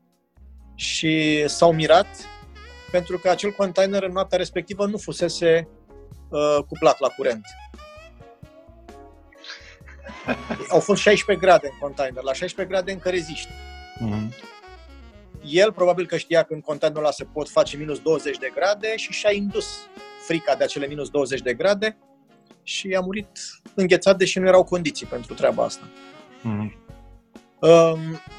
Și 0.76 1.44
s-au 1.48 1.74
mirat 1.74 2.08
pentru 2.92 3.18
că 3.18 3.30
acel 3.30 3.52
container 3.52 4.04
în 4.04 4.12
noaptea 4.12 4.38
respectivă 4.38 4.86
nu 4.86 4.98
fusese 4.98 5.68
uh, 6.30 6.64
cuplat 6.68 7.00
la 7.00 7.08
curent. 7.08 7.46
Au 10.70 10.80
fost 10.80 11.02
16 11.02 11.46
grade 11.46 11.68
în 11.72 11.78
container, 11.80 12.24
la 12.24 12.34
16 12.34 12.76
grade 12.76 12.92
încă 12.92 13.10
reziști. 13.10 13.50
Mm-hmm. 13.50 14.30
El 15.46 15.74
probabil 15.74 16.06
că 16.06 16.18
știa 16.18 16.44
că 16.44 16.54
în 16.54 16.62
containerul 16.62 17.04
ăla 17.04 17.14
se 17.14 17.24
pot 17.24 17.50
face 17.50 17.78
minus 17.78 18.00
20 18.00 18.38
de 18.38 18.52
grade 18.56 18.96
și 18.96 19.12
și-a 19.12 19.32
indus 19.32 19.88
frica 20.26 20.56
de 20.56 20.64
acele 20.64 20.88
minus 20.88 21.10
20 21.10 21.42
de 21.42 21.54
grade 21.54 21.98
și 22.64 22.94
a 22.94 23.00
murit 23.00 23.40
înghețat, 23.74 24.18
deși 24.18 24.40
nu 24.40 24.48
erau 24.48 24.64
condiții 24.64 25.06
pentru 25.06 25.34
treaba 25.34 25.64
asta. 25.64 25.84
Mm-hmm. 26.40 26.80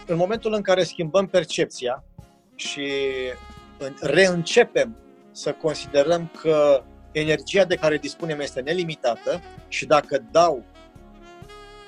În 0.06 0.16
momentul 0.16 0.52
în 0.52 0.62
care 0.62 0.82
schimbăm 0.82 1.26
percepția 1.26 2.04
și 2.54 2.88
reîncepem 4.00 4.96
să 5.32 5.52
considerăm 5.52 6.30
că 6.40 6.84
energia 7.12 7.64
de 7.64 7.74
care 7.74 7.98
dispunem 7.98 8.40
este 8.40 8.60
nelimitată 8.60 9.40
și 9.68 9.86
dacă 9.86 10.24
dau, 10.30 10.64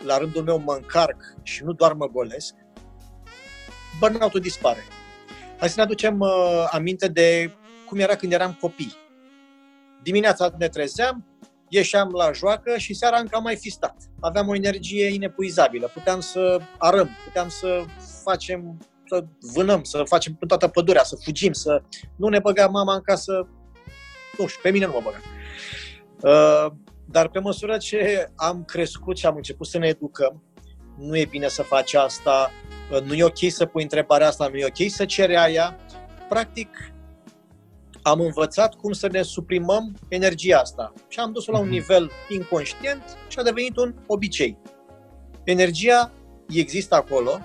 la 0.04 0.18
rândul 0.18 0.42
meu 0.42 0.58
mă 0.58 0.72
încarc 0.72 1.16
și 1.42 1.64
nu 1.64 1.72
doar 1.72 1.92
mă 1.92 2.06
golesc, 2.06 2.54
burnout-ul 3.98 4.40
dispare. 4.40 4.84
Hai 5.58 5.68
să 5.68 5.74
ne 5.76 5.82
aducem 5.82 6.20
uh, 6.20 6.68
aminte 6.70 7.08
de 7.08 7.50
cum 7.86 7.98
era 7.98 8.16
când 8.16 8.32
eram 8.32 8.56
copii. 8.60 8.96
Dimineața 10.04 10.50
ne 10.58 10.68
trezeam, 10.68 11.24
ieșeam 11.68 12.10
la 12.10 12.32
joacă 12.32 12.76
și 12.76 12.94
seara 12.94 13.18
încă 13.18 13.36
am 13.36 13.42
mai 13.42 13.56
fi 13.56 13.70
stat. 13.70 13.96
Aveam 14.20 14.48
o 14.48 14.54
energie 14.54 15.06
inepuizabilă. 15.06 15.90
Puteam 15.94 16.20
să 16.20 16.60
arăm, 16.78 17.10
puteam 17.24 17.48
să 17.48 17.84
facem, 18.22 18.78
să 19.04 19.24
vânăm, 19.54 19.82
să 19.82 20.02
facem 20.02 20.36
în 20.40 20.48
toată 20.48 20.68
pădurea, 20.68 21.02
să 21.02 21.16
fugim, 21.24 21.52
să 21.52 21.82
nu 22.16 22.28
ne 22.28 22.38
băga 22.38 22.66
mama 22.66 22.94
în 22.94 23.00
casă. 23.00 23.48
Nu 24.38 24.46
știu, 24.46 24.60
pe 24.62 24.70
mine 24.70 24.86
nu 24.86 24.92
mă 24.92 25.00
băga. 25.02 25.20
Uh, 26.20 26.72
dar 27.04 27.28
pe 27.28 27.38
măsură 27.38 27.76
ce 27.76 28.30
am 28.34 28.64
crescut 28.64 29.16
și 29.16 29.26
am 29.26 29.36
început 29.36 29.66
să 29.66 29.78
ne 29.78 29.86
educăm, 29.86 30.42
nu 30.98 31.16
e 31.16 31.24
bine 31.24 31.48
să 31.48 31.62
faci 31.62 31.94
asta, 31.94 32.50
uh, 32.92 33.00
nu 33.00 33.14
e 33.14 33.24
ok 33.24 33.38
să 33.48 33.66
pui 33.66 33.82
întrebarea 33.82 34.26
asta, 34.26 34.48
nu 34.48 34.56
e 34.56 34.66
ok 34.66 34.90
să 34.90 35.04
cere 35.04 35.38
aia. 35.38 35.76
Practic, 36.28 36.93
am 38.06 38.20
învățat 38.20 38.74
cum 38.74 38.92
să 38.92 39.08
ne 39.08 39.22
suprimăm 39.22 39.96
energia 40.08 40.58
asta 40.58 40.92
și 41.08 41.18
am 41.18 41.32
dus-o 41.32 41.52
la 41.52 41.58
un 41.58 41.64
mhm. 41.64 41.72
nivel 41.72 42.10
inconștient 42.28 43.02
și 43.28 43.38
a 43.38 43.42
devenit 43.42 43.76
un 43.76 43.94
obicei. 44.06 44.58
Energia 45.44 46.12
există 46.48 46.94
acolo 46.94 47.38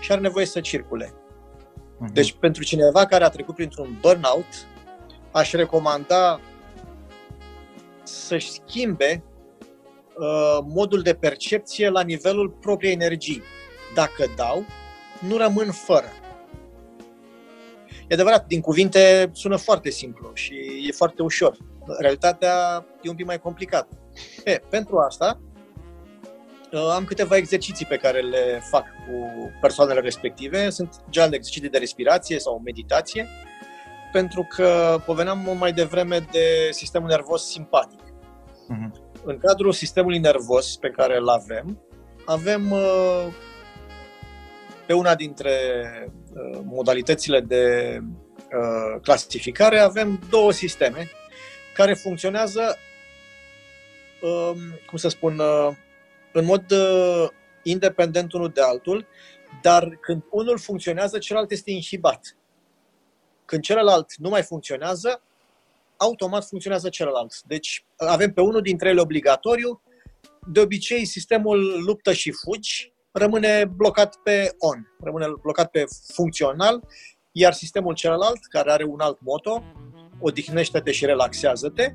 și 0.00 0.12
are 0.12 0.20
nevoie 0.20 0.46
să 0.46 0.60
circule. 0.60 1.14
Mhm. 1.98 2.12
Deci, 2.12 2.32
pentru 2.32 2.62
cineva 2.62 3.06
care 3.06 3.24
a 3.24 3.28
trecut 3.28 3.54
printr-un 3.54 3.98
burnout, 4.00 4.66
aș 5.32 5.52
recomanda 5.52 6.40
să-și 8.02 8.50
schimbe 8.50 9.24
uh, 10.18 10.58
modul 10.68 11.02
de 11.02 11.14
percepție 11.14 11.88
la 11.88 12.02
nivelul 12.02 12.50
propriei 12.50 12.92
energii. 12.92 13.42
Dacă 13.94 14.24
dau, 14.36 14.64
nu 15.28 15.36
rămân 15.36 15.70
fără. 15.70 16.06
E 18.08 18.14
adevărat, 18.14 18.46
din 18.46 18.60
cuvinte 18.60 19.30
sună 19.32 19.56
foarte 19.56 19.90
simplu 19.90 20.30
și 20.34 20.54
e 20.88 20.92
foarte 20.92 21.22
ușor. 21.22 21.56
Realitatea 21.98 22.86
e 23.02 23.08
un 23.08 23.14
pic 23.14 23.26
mai 23.26 23.38
complicată. 23.38 23.98
E, 24.44 24.60
pentru 24.70 24.98
asta 24.98 25.40
uh, 26.72 26.90
am 26.94 27.04
câteva 27.04 27.36
exerciții 27.36 27.86
pe 27.86 27.96
care 27.96 28.20
le 28.20 28.60
fac 28.70 28.84
cu 28.84 29.12
persoanele 29.60 30.00
respective. 30.00 30.70
Sunt 30.70 30.94
genul 31.10 31.30
de 31.30 31.36
exerciții 31.36 31.68
de 31.68 31.78
respirație 31.78 32.38
sau 32.38 32.60
meditație, 32.64 33.26
pentru 34.12 34.46
că 34.48 34.98
poveneam 35.04 35.56
mai 35.58 35.72
devreme 35.72 36.18
de 36.30 36.68
sistemul 36.70 37.08
nervos 37.08 37.50
simpatic. 37.50 38.00
Uh-huh. 38.00 39.06
În 39.24 39.38
cadrul 39.38 39.72
sistemului 39.72 40.18
nervos 40.18 40.76
pe 40.76 40.88
care 40.88 41.16
îl 41.16 41.28
avem, 41.28 41.82
avem 42.24 42.70
uh, 42.70 43.26
pe 44.88 44.94
una 44.94 45.14
dintre 45.14 45.52
uh, 46.34 46.60
modalitățile 46.64 47.40
de 47.40 47.98
uh, 48.02 49.00
clasificare 49.02 49.78
avem 49.78 50.20
două 50.30 50.52
sisteme 50.52 51.10
care 51.74 51.94
funcționează, 51.94 52.76
um, 54.22 54.58
cum 54.86 54.98
să 54.98 55.08
spun, 55.08 55.40
în 56.32 56.44
mod 56.44 56.64
independent 57.62 58.32
unul 58.32 58.48
de 58.48 58.60
altul, 58.60 59.06
dar 59.62 59.98
când 60.00 60.22
unul 60.30 60.58
funcționează, 60.58 61.18
celălalt 61.18 61.50
este 61.50 61.70
inhibat. 61.70 62.36
Când 63.44 63.62
celălalt 63.62 64.16
nu 64.16 64.28
mai 64.28 64.42
funcționează, 64.42 65.22
automat 65.96 66.44
funcționează 66.44 66.88
celălalt. 66.88 67.42
Deci 67.42 67.84
avem 67.96 68.32
pe 68.32 68.40
unul 68.40 68.60
dintre 68.60 68.88
ele 68.88 69.00
obligatoriu, 69.00 69.82
de 70.46 70.60
obicei 70.60 71.04
sistemul 71.04 71.82
luptă 71.84 72.12
și 72.12 72.30
fugi 72.30 72.92
rămâne 73.18 73.64
blocat 73.76 74.16
pe 74.16 74.54
on, 74.58 74.86
rămâne 75.00 75.26
blocat 75.42 75.70
pe 75.70 75.84
funcțional, 76.14 76.84
iar 77.32 77.52
sistemul 77.52 77.94
celălalt, 77.94 78.44
care 78.50 78.70
are 78.70 78.84
un 78.84 79.00
alt 79.00 79.18
moto, 79.20 79.62
odihnește-te 80.20 80.90
și 80.90 81.06
relaxează-te, 81.06 81.90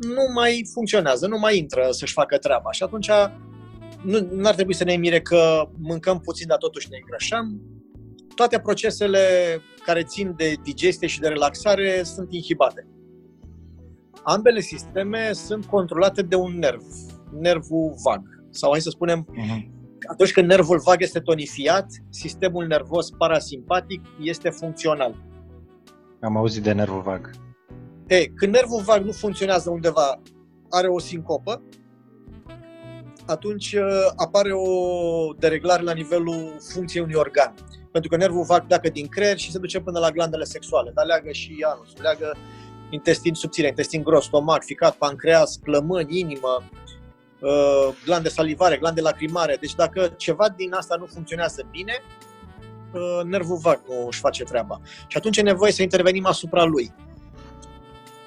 nu 0.00 0.32
mai 0.34 0.68
funcționează, 0.72 1.26
nu 1.26 1.38
mai 1.38 1.58
intră 1.58 1.88
să-și 1.90 2.12
facă 2.12 2.38
treaba. 2.38 2.72
Și 2.72 2.82
atunci 2.82 3.10
nu 4.30 4.48
ar 4.48 4.54
trebui 4.54 4.74
să 4.74 4.84
ne 4.84 4.96
mire 4.96 5.20
că 5.20 5.68
mâncăm 5.78 6.20
puțin, 6.20 6.46
dar 6.46 6.58
totuși 6.58 6.88
ne 6.90 6.96
îngrășăm. 7.00 7.60
Toate 8.34 8.58
procesele 8.58 9.20
care 9.84 10.02
țin 10.02 10.34
de 10.36 10.54
digestie 10.62 11.08
și 11.08 11.20
de 11.20 11.28
relaxare 11.28 12.02
sunt 12.02 12.32
inhibate. 12.32 12.86
Ambele 14.22 14.60
sisteme 14.60 15.32
sunt 15.32 15.64
controlate 15.64 16.22
de 16.22 16.36
un 16.36 16.58
nerv, 16.58 16.82
nervul 17.40 17.94
vag. 18.04 18.22
Sau 18.50 18.70
hai 18.70 18.80
să 18.80 18.90
spunem, 18.90 19.28
uh-huh. 19.30 19.75
Atunci 20.10 20.32
când 20.32 20.46
nervul 20.46 20.78
vag 20.78 21.02
este 21.02 21.20
tonifiat, 21.20 21.86
sistemul 22.10 22.66
nervos 22.66 23.10
parasimpatic 23.10 24.00
este 24.20 24.50
funcțional. 24.50 25.14
Am 26.20 26.36
auzit 26.36 26.62
de 26.62 26.72
nervul 26.72 27.00
vag. 27.00 27.30
Ei, 28.06 28.32
când 28.34 28.52
nervul 28.52 28.82
vag 28.82 29.02
nu 29.02 29.12
funcționează 29.12 29.70
undeva, 29.70 30.22
are 30.70 30.88
o 30.88 30.98
sincopă, 30.98 31.62
atunci 33.26 33.72
uh, 33.72 33.82
apare 34.16 34.52
o 34.52 35.32
dereglare 35.38 35.82
la 35.82 35.92
nivelul 35.92 36.56
funcției 36.72 37.02
unui 37.02 37.14
organ. 37.14 37.54
Pentru 37.92 38.10
că 38.10 38.16
nervul 38.16 38.44
vag 38.44 38.66
pleacă 38.66 38.88
din 38.88 39.06
creier 39.06 39.38
și 39.38 39.50
se 39.50 39.58
duce 39.58 39.80
până 39.80 39.98
la 39.98 40.10
glandele 40.10 40.44
sexuale, 40.44 40.90
dar 40.94 41.06
leagă 41.06 41.30
și 41.30 41.64
anus, 41.72 41.96
leagă 41.96 42.36
intestin 42.90 43.34
subțire, 43.34 43.66
intestin 43.66 44.02
gros, 44.02 44.24
stomac, 44.24 44.62
ficat, 44.62 44.96
pancreas, 44.96 45.56
plămâni, 45.56 46.18
inimă, 46.18 46.62
uh, 47.40 47.88
glande 48.04 48.28
salivare, 48.28 48.76
glande 48.76 49.00
lacrimare. 49.00 49.56
Deci 49.60 49.74
dacă 49.74 50.14
ceva 50.16 50.48
din 50.48 50.72
asta 50.72 50.96
nu 50.96 51.06
funcționează 51.06 51.66
bine, 51.70 52.02
uh, 52.92 53.24
nervul 53.24 53.56
vag 53.56 53.80
nu 53.88 54.06
își 54.06 54.20
face 54.20 54.44
treaba. 54.44 54.80
Și 55.06 55.16
atunci 55.16 55.36
e 55.36 55.42
nevoie 55.42 55.72
să 55.72 55.82
intervenim 55.82 56.26
asupra 56.26 56.64
lui. 56.64 56.92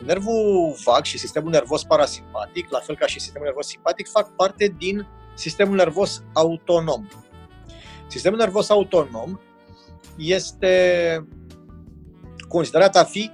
Nervul 0.05 0.75
vag 0.83 1.03
și 1.03 1.17
sistemul 1.17 1.51
nervos 1.51 1.83
parasimpatic, 1.83 2.69
la 2.69 2.79
fel 2.79 2.95
ca 2.95 3.07
și 3.07 3.19
sistemul 3.19 3.47
nervos 3.47 3.67
simpatic, 3.67 4.07
fac 4.07 4.35
parte 4.35 4.75
din 4.77 5.07
sistemul 5.33 5.75
nervos 5.75 6.23
autonom. 6.33 7.07
Sistemul 8.07 8.37
nervos 8.37 8.69
autonom 8.69 9.39
este 10.17 11.27
considerat 12.47 12.95
a 12.95 13.03
fi 13.03 13.31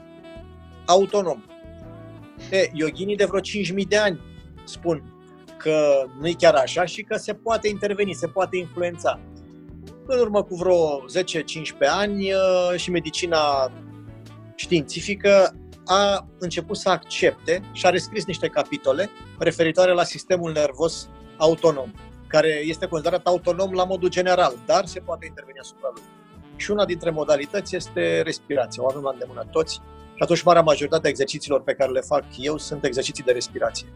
autonom. 0.86 1.44
E, 2.50 2.70
yoghinii 2.74 3.16
de 3.16 3.26
vreo 3.26 3.40
5.000 3.40 3.88
de 3.88 3.98
ani 3.98 4.20
spun 4.64 5.15
că 5.66 6.06
nu 6.20 6.28
e 6.28 6.34
chiar 6.34 6.54
așa 6.54 6.86
și 6.86 7.02
că 7.02 7.16
se 7.18 7.34
poate 7.34 7.68
interveni, 7.68 8.14
se 8.14 8.28
poate 8.28 8.58
influența. 8.58 9.20
În 10.06 10.20
urmă 10.20 10.44
cu 10.44 10.56
vreo 10.56 11.00
10-15 11.00 11.04
ani 11.90 12.34
uh, 12.34 12.76
și 12.76 12.92
medicina 12.92 13.72
științifică 14.56 15.56
a 15.86 16.28
început 16.40 16.78
să 16.78 16.90
accepte 16.90 17.62
și 17.72 17.86
a 17.86 17.90
rescris 17.90 18.26
niște 18.26 18.48
capitole 18.48 19.10
referitoare 19.40 19.92
la 19.92 20.04
sistemul 20.04 20.52
nervos 20.52 21.10
autonom, 21.38 21.92
care 22.28 22.62
este 22.66 22.86
considerat 22.86 23.26
autonom 23.26 23.74
la 23.74 23.84
modul 23.84 24.10
general, 24.10 24.54
dar 24.66 24.86
se 24.86 25.00
poate 25.00 25.26
interveni 25.26 25.60
asupra 25.60 25.90
lui. 25.94 26.04
Și 26.56 26.72
una 26.72 26.86
dintre 26.86 27.10
modalități 27.10 27.76
este 27.76 28.22
respirația. 28.22 28.84
O 28.84 28.88
avem 28.90 29.02
la 29.02 29.12
îndemână 29.14 29.48
toți 29.52 29.74
și 30.16 30.22
atunci 30.24 30.44
marea 30.44 30.62
majoritate 30.62 31.08
a 31.08 31.10
exercițiilor 31.10 31.62
pe 31.62 31.74
care 31.74 31.92
le 31.92 32.00
fac 32.02 32.24
eu 32.38 32.58
sunt 32.58 32.84
exerciții 32.84 33.24
de 33.24 33.32
respirație. 33.32 33.88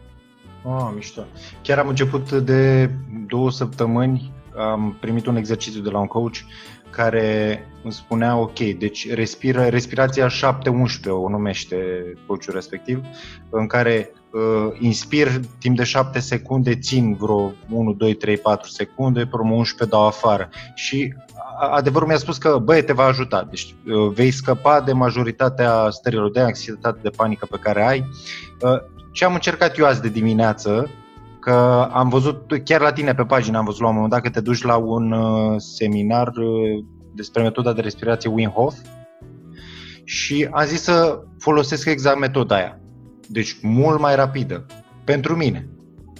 Ah, 0.64 0.90
mișto. 0.94 1.22
Chiar 1.62 1.78
am 1.78 1.88
început 1.88 2.32
de 2.32 2.90
două 3.26 3.50
săptămâni, 3.50 4.32
am 4.56 4.96
primit 5.00 5.26
un 5.26 5.36
exercițiu 5.36 5.80
de 5.80 5.90
la 5.90 5.98
un 5.98 6.06
coach 6.06 6.36
care 6.90 7.60
îmi 7.82 7.92
spunea, 7.92 8.36
ok, 8.36 8.58
deci 8.58 9.12
respiră, 9.12 9.66
respirația 9.66 10.26
7-11 10.28 10.30
o 11.08 11.28
numește 11.28 11.76
coachul 12.26 12.54
respectiv, 12.54 13.00
în 13.50 13.66
care 13.66 14.10
uh, 14.32 14.76
inspir 14.78 15.28
timp 15.58 15.76
de 15.76 15.84
7 15.84 16.18
secunde, 16.18 16.76
țin 16.76 17.14
vreo 17.14 17.52
1, 17.70 17.92
2, 17.92 18.14
3, 18.14 18.36
4 18.36 18.68
secunde, 18.68 19.20
pe 19.20 19.30
urmă 19.32 19.54
11 19.54 19.96
dau 19.96 20.06
afară. 20.06 20.48
Și 20.74 21.14
adevărul 21.70 22.08
mi-a 22.08 22.16
spus 22.16 22.38
că, 22.38 22.58
băie, 22.62 22.82
te 22.82 22.92
va 22.92 23.04
ajuta. 23.04 23.46
Deci 23.50 23.74
uh, 23.86 24.12
vei 24.14 24.30
scăpa 24.30 24.80
de 24.80 24.92
majoritatea 24.92 25.90
stărilor 25.90 26.30
de 26.30 26.40
anxietate, 26.40 26.98
de 27.02 27.10
panică 27.10 27.46
pe 27.50 27.58
care 27.60 27.86
ai. 27.86 28.04
Uh, 28.60 28.98
ce 29.10 29.24
am 29.24 29.34
încercat 29.34 29.78
eu 29.78 29.86
azi 29.86 30.00
de 30.00 30.08
dimineață, 30.08 30.90
că 31.40 31.88
am 31.92 32.08
văzut 32.08 32.60
chiar 32.64 32.80
la 32.80 32.92
tine 32.92 33.14
pe 33.14 33.24
pagină, 33.24 33.58
am 33.58 33.64
văzut 33.64 33.80
la 33.80 33.88
un 33.88 33.94
moment 33.94 34.12
dat 34.12 34.22
că 34.22 34.30
te 34.30 34.40
duci 34.40 34.62
la 34.62 34.76
un 34.76 35.12
uh, 35.12 35.54
seminar 35.58 36.32
despre 37.14 37.42
metoda 37.42 37.72
de 37.72 37.80
respirație 37.80 38.30
Wim 38.30 38.48
Hof 38.50 38.74
și 40.04 40.48
am 40.50 40.64
zis 40.64 40.82
să 40.82 41.22
folosesc 41.38 41.86
exact 41.86 42.18
metoda 42.18 42.54
aia. 42.54 42.80
Deci 43.28 43.56
mult 43.62 44.00
mai 44.00 44.14
rapidă. 44.14 44.66
Pentru 45.04 45.36
mine 45.36 45.68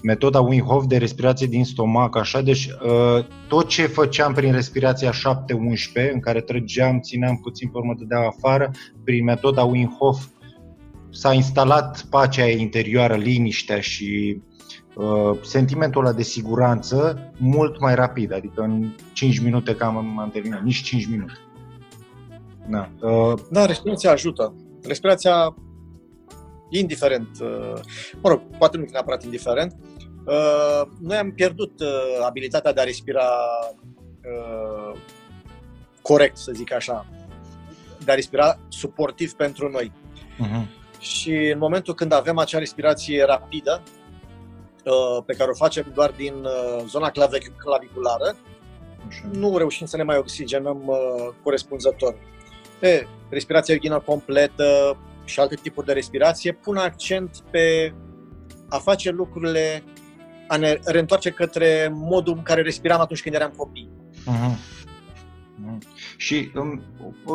metoda 0.02 0.40
Wim 0.40 0.64
Hof 0.64 0.86
de 0.86 0.96
respirație 0.96 1.46
din 1.46 1.64
stomac, 1.64 2.16
așa, 2.16 2.40
deci 2.40 2.66
uh, 2.66 3.24
tot 3.48 3.68
ce 3.68 3.86
făceam 3.86 4.32
prin 4.32 4.52
respirația 4.52 5.10
7-11, 5.10 6.12
în 6.12 6.20
care 6.20 6.40
trăgeam, 6.40 7.00
țineam 7.00 7.36
puțin 7.36 7.68
pe 7.68 7.78
urmă, 7.78 7.94
de 7.98 8.14
afară, 8.14 8.70
prin 9.04 9.24
metoda 9.24 9.62
Wim 9.62 9.96
Hof 9.98 10.24
s-a 11.10 11.32
instalat 11.32 12.04
pacea 12.10 12.46
interioară, 12.46 13.16
liniștea 13.16 13.80
și 13.80 14.40
uh, 14.94 15.38
sentimentul 15.42 16.04
ăla 16.04 16.14
de 16.14 16.22
siguranță 16.22 17.30
mult 17.38 17.80
mai 17.80 17.94
rapid, 17.94 18.32
adică 18.32 18.62
în 18.62 18.94
5 19.12 19.38
minute 19.38 19.74
cam 19.74 19.96
am 19.96 20.30
terminat, 20.32 20.62
nici 20.62 20.82
5 20.82 21.06
minute. 21.06 21.32
Da, 22.68 22.90
uh, 23.00 23.38
da 23.50 23.66
respirația 23.66 24.10
ajută. 24.10 24.54
Respirația 24.82 25.54
indiferent, 26.68 27.28
uh, 27.40 27.80
mă 28.22 28.28
rog, 28.28 28.40
poate 28.58 28.76
nu 28.76 28.84
neapărat 28.92 29.24
indiferent, 29.24 29.76
uh, 30.26 30.82
noi 31.00 31.16
am 31.16 31.32
pierdut 31.32 31.80
uh, 31.80 32.24
abilitatea 32.26 32.72
de 32.72 32.80
a 32.80 32.84
respira 32.84 33.24
corect, 36.02 36.36
să 36.36 36.52
zic 36.54 36.72
așa, 36.72 37.06
de 38.04 38.10
a 38.12 38.14
respira 38.14 38.58
suportiv 38.68 39.32
pentru 39.32 39.70
noi. 39.70 39.92
Uh-huh. 40.38 40.79
Și 41.00 41.32
în 41.32 41.58
momentul 41.58 41.94
când 41.94 42.12
avem 42.12 42.38
acea 42.38 42.58
respirație 42.58 43.24
rapidă, 43.24 43.82
pe 45.26 45.34
care 45.34 45.50
o 45.50 45.54
facem 45.54 45.90
doar 45.94 46.10
din 46.10 46.34
zona 46.86 47.10
claviculară, 47.56 48.36
nu 49.32 49.56
reușim 49.58 49.86
să 49.86 49.96
ne 49.96 50.02
mai 50.02 50.16
oxigenăm 50.16 50.90
corespunzător. 51.42 52.16
E, 52.80 53.06
respirația 53.28 53.74
ughină 53.74 54.00
completă, 54.00 54.96
și 55.30 55.40
alte 55.40 55.54
tipuri 55.54 55.86
de 55.86 55.92
respirație 55.92 56.52
pun 56.52 56.76
accent 56.76 57.36
pe 57.50 57.94
a 58.68 58.78
face 58.78 59.10
lucrurile, 59.10 59.84
a 60.48 60.56
ne 60.56 60.78
reîntoarce 60.84 61.30
către 61.30 61.90
modul 61.92 62.34
în 62.36 62.42
care 62.42 62.62
respiram 62.62 63.00
atunci 63.00 63.22
când 63.22 63.34
eram 63.34 63.52
copii. 63.56 63.90
Uh-huh. 64.12 64.54
Uh-huh. 65.60 65.89
Și 66.20 66.50
um, 66.54 66.82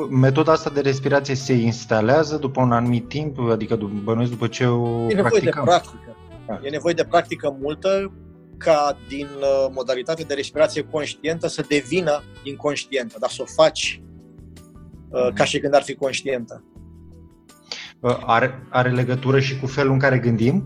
metoda 0.10 0.52
asta 0.52 0.69
de 0.69 0.82
respirație 0.82 1.36
se 1.36 1.54
instalează 1.54 2.38
după 2.38 2.62
un 2.62 2.71
anumit 2.71 3.08
timp, 3.08 3.39
adică 3.39 3.76
bănuiesc 4.04 4.32
după 4.32 4.48
ce 4.48 4.65
o 4.65 5.10
E 5.10 5.13
nevoie 5.13 5.21
practicăm. 5.21 5.63
de 5.63 5.69
practică. 5.69 6.15
Da. 6.48 6.60
E 6.63 6.69
nevoie 6.69 6.93
de 6.93 7.04
practică 7.04 7.58
multă 7.62 8.13
ca 8.58 8.98
din 9.08 9.26
uh, 9.26 9.67
modalitate 9.71 10.24
de 10.24 10.34
respirație 10.34 10.82
conștientă 10.84 11.48
să 11.48 11.65
devină 11.67 12.24
inconștientă, 12.43 13.17
dar 13.19 13.30
să 13.30 13.41
o 13.41 13.45
faci 13.45 14.02
uh, 15.10 15.34
ca 15.34 15.43
și 15.43 15.60
când 15.60 15.74
ar 15.76 15.82
fi 15.82 15.95
conștientă. 15.95 16.63
Are, 18.26 18.65
are 18.69 18.91
legătură 18.91 19.39
și 19.39 19.60
cu 19.60 19.65
felul 19.65 19.93
în 19.93 20.00
care 20.00 20.19
gândim? 20.19 20.63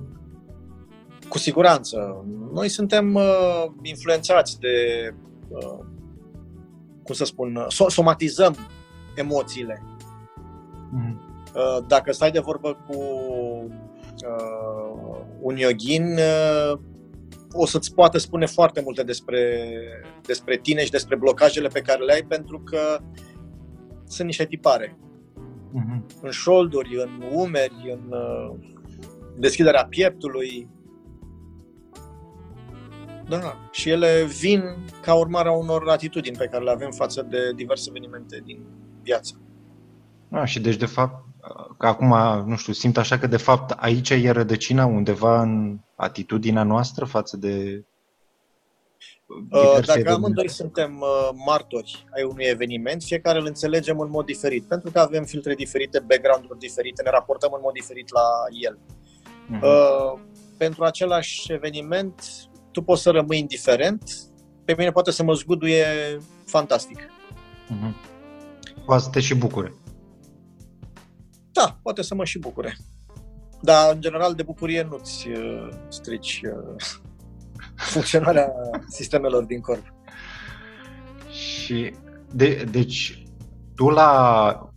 Cu 1.29 1.37
siguranță. 1.37 2.25
Noi 2.53 2.69
suntem 2.69 3.13
uh, 3.13 3.65
influențați 3.81 4.59
de, 4.59 4.67
uh, 5.47 5.79
cum 7.09 7.17
să 7.17 7.25
spun, 7.25 7.65
so- 7.67 7.87
somatizăm 7.87 8.55
emoțiile. 9.15 9.83
Mm-hmm. 9.83 11.15
Uh, 11.55 11.85
dacă 11.87 12.11
stai 12.11 12.31
de 12.31 12.39
vorbă 12.39 12.77
cu 12.87 12.97
uh, 14.27 15.19
un 15.41 15.55
yogin, 15.55 16.03
uh, 16.03 16.79
o 17.51 17.65
să-ți 17.65 17.93
poată 17.93 18.17
spune 18.17 18.45
foarte 18.45 18.81
multe 18.81 19.03
despre, 19.03 19.69
despre 20.21 20.57
tine 20.57 20.83
și 20.83 20.91
despre 20.91 21.15
blocajele 21.15 21.67
pe 21.67 21.81
care 21.81 22.03
le 22.03 22.13
ai, 22.13 22.23
pentru 22.23 22.59
că 22.59 22.99
sunt 24.07 24.27
niște 24.27 24.45
tipare 24.45 24.97
uh-huh. 25.69 26.21
în 26.21 26.31
șolduri, 26.31 27.01
în 27.01 27.23
umeri, 27.33 27.97
în 27.99 28.11
uh, 28.11 28.55
deschiderea 29.37 29.85
pieptului. 29.85 30.69
Da, 33.29 33.57
și 33.71 33.89
ele 33.89 34.23
vin 34.39 34.63
ca 35.01 35.13
urmare 35.13 35.47
a 35.47 35.51
unor 35.51 35.89
atitudini 35.89 36.37
pe 36.37 36.47
care 36.47 36.63
le 36.63 36.71
avem 36.71 36.91
față 36.91 37.21
de 37.29 37.53
diverse 37.55 37.89
evenimente 37.89 38.41
din 38.45 38.59
viață. 39.03 39.39
Da, 40.27 40.45
și 40.45 40.59
deci 40.59 40.75
de 40.75 40.85
fapt, 40.85 41.23
că 41.77 41.87
acum, 41.87 42.15
nu 42.45 42.55
știu, 42.55 42.73
simt 42.73 42.97
așa 42.97 43.17
că 43.17 43.27
de 43.27 43.37
fapt 43.37 43.71
aici 43.71 44.09
e 44.09 44.31
rădăcina 44.31 44.85
undeva 44.85 45.41
în 45.41 45.79
atitudinea 45.95 46.63
noastră 46.63 47.05
față 47.05 47.37
de 47.37 47.83
Uh, 49.29 49.85
dacă 49.85 50.11
amândoi 50.11 50.49
suntem 50.49 50.99
uh, 50.99 51.29
martori 51.45 52.05
ai 52.15 52.23
unui 52.23 52.43
eveniment, 52.45 53.03
fiecare 53.03 53.39
îl 53.39 53.45
înțelegem 53.45 53.99
în 53.99 54.09
mod 54.09 54.25
diferit, 54.25 54.63
pentru 54.63 54.91
că 54.91 54.99
avem 54.99 55.23
filtre 55.23 55.55
diferite, 55.55 55.99
background-uri 55.99 56.59
diferite, 56.59 57.01
ne 57.03 57.09
raportăm 57.09 57.51
în 57.53 57.59
mod 57.63 57.73
diferit 57.73 58.11
la 58.11 58.27
el. 58.61 58.77
Uh-huh. 58.77 60.19
Pentru 60.57 60.83
același 60.83 61.51
eveniment, 61.51 62.48
tu 62.71 62.81
poți 62.81 63.01
să 63.01 63.09
rămâi 63.09 63.39
indiferent, 63.39 64.03
pe 64.65 64.75
mine 64.77 64.91
poate 64.91 65.11
să 65.11 65.23
mă 65.23 65.33
zguduie 65.33 65.85
fantastic. 66.45 66.99
Uh-huh. 66.99 67.93
Poate 68.85 69.03
să 69.03 69.09
te 69.09 69.19
și 69.19 69.35
bucure. 69.35 69.73
Da, 71.51 71.77
poate 71.81 72.01
să 72.01 72.15
mă 72.15 72.25
și 72.25 72.39
bucure. 72.39 72.77
Dar, 73.61 73.93
în 73.93 74.01
general, 74.01 74.33
de 74.33 74.43
bucurie 74.43 74.87
nu-ți 74.89 75.27
uh, 75.27 75.69
strici 75.87 76.41
uh, 76.43 76.75
funcționarea 77.93 78.51
sistemelor 78.87 79.43
din 79.43 79.59
corp. 79.59 79.93
Și, 81.29 81.93
de, 82.33 82.67
deci, 82.71 83.23
tu 83.75 83.89
la, 83.89 84.71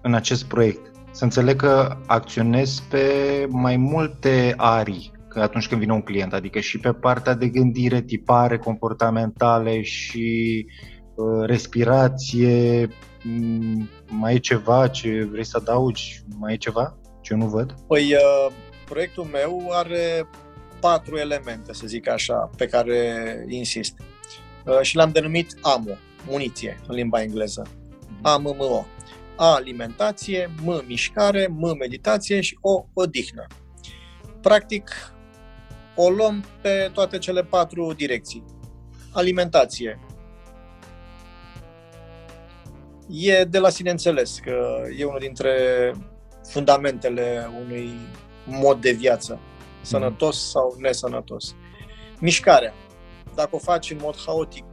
în 0.00 0.14
acest 0.14 0.44
proiect, 0.44 0.90
să 1.10 1.24
înțeleg 1.24 1.56
că 1.56 1.96
acționezi 2.06 2.82
pe 2.82 3.08
mai 3.48 3.76
multe 3.76 4.54
arii 4.56 5.12
că 5.23 5.23
atunci 5.34 5.68
când 5.68 5.80
vine 5.80 5.92
un 5.92 6.02
client, 6.02 6.32
adică 6.32 6.60
și 6.60 6.78
pe 6.78 6.92
partea 6.92 7.34
de 7.34 7.48
gândire, 7.48 8.02
tipare 8.02 8.58
comportamentale 8.58 9.82
și 9.82 10.66
uh, 11.14 11.46
respirație, 11.46 12.88
mm, 13.22 13.88
mai 14.08 14.34
e 14.34 14.38
ceva 14.38 14.88
ce 14.88 15.28
vrei 15.30 15.44
să 15.44 15.56
adaugi? 15.60 16.22
Mai 16.38 16.52
e 16.52 16.56
ceva 16.56 16.98
ce 17.20 17.32
eu 17.32 17.38
nu 17.38 17.46
văd? 17.46 17.74
Păi, 17.86 18.14
uh, 18.14 18.54
proiectul 18.84 19.24
meu 19.24 19.68
are 19.72 20.28
patru 20.80 21.16
elemente, 21.16 21.72
să 21.72 21.86
zic 21.86 22.08
așa, 22.08 22.50
pe 22.56 22.66
care 22.66 23.24
insist. 23.48 23.94
Uh, 24.66 24.80
și 24.80 24.96
l-am 24.96 25.10
denumit 25.10 25.58
AMO, 25.60 25.96
muniție, 26.28 26.80
în 26.86 26.94
limba 26.94 27.22
engleză. 27.22 27.66
AMMO. 28.22 28.86
A, 29.36 29.54
alimentație, 29.54 30.50
M, 30.62 30.84
mișcare, 30.86 31.46
M, 31.50 31.76
meditație 31.78 32.40
și 32.40 32.58
O, 32.60 32.84
odihnă. 32.92 33.46
Practic, 34.40 35.13
o 35.96 36.10
luăm 36.10 36.44
pe 36.60 36.90
toate 36.92 37.18
cele 37.18 37.44
patru 37.44 37.92
direcții. 37.92 38.44
Alimentație. 39.12 39.98
E 43.08 43.44
de 43.44 43.58
la 43.58 43.68
sine 43.68 43.90
înțeles 43.90 44.38
că 44.38 44.82
e 44.98 45.04
unul 45.04 45.18
dintre 45.20 45.50
fundamentele 46.48 47.50
unui 47.64 47.90
mod 48.46 48.80
de 48.80 48.90
viață 48.90 49.40
sănătos 49.80 50.50
sau 50.50 50.76
nesănătos. 50.78 51.54
Mișcarea. 52.20 52.74
Dacă 53.34 53.48
o 53.56 53.58
faci 53.58 53.90
în 53.90 53.98
mod 54.02 54.16
haotic, 54.26 54.64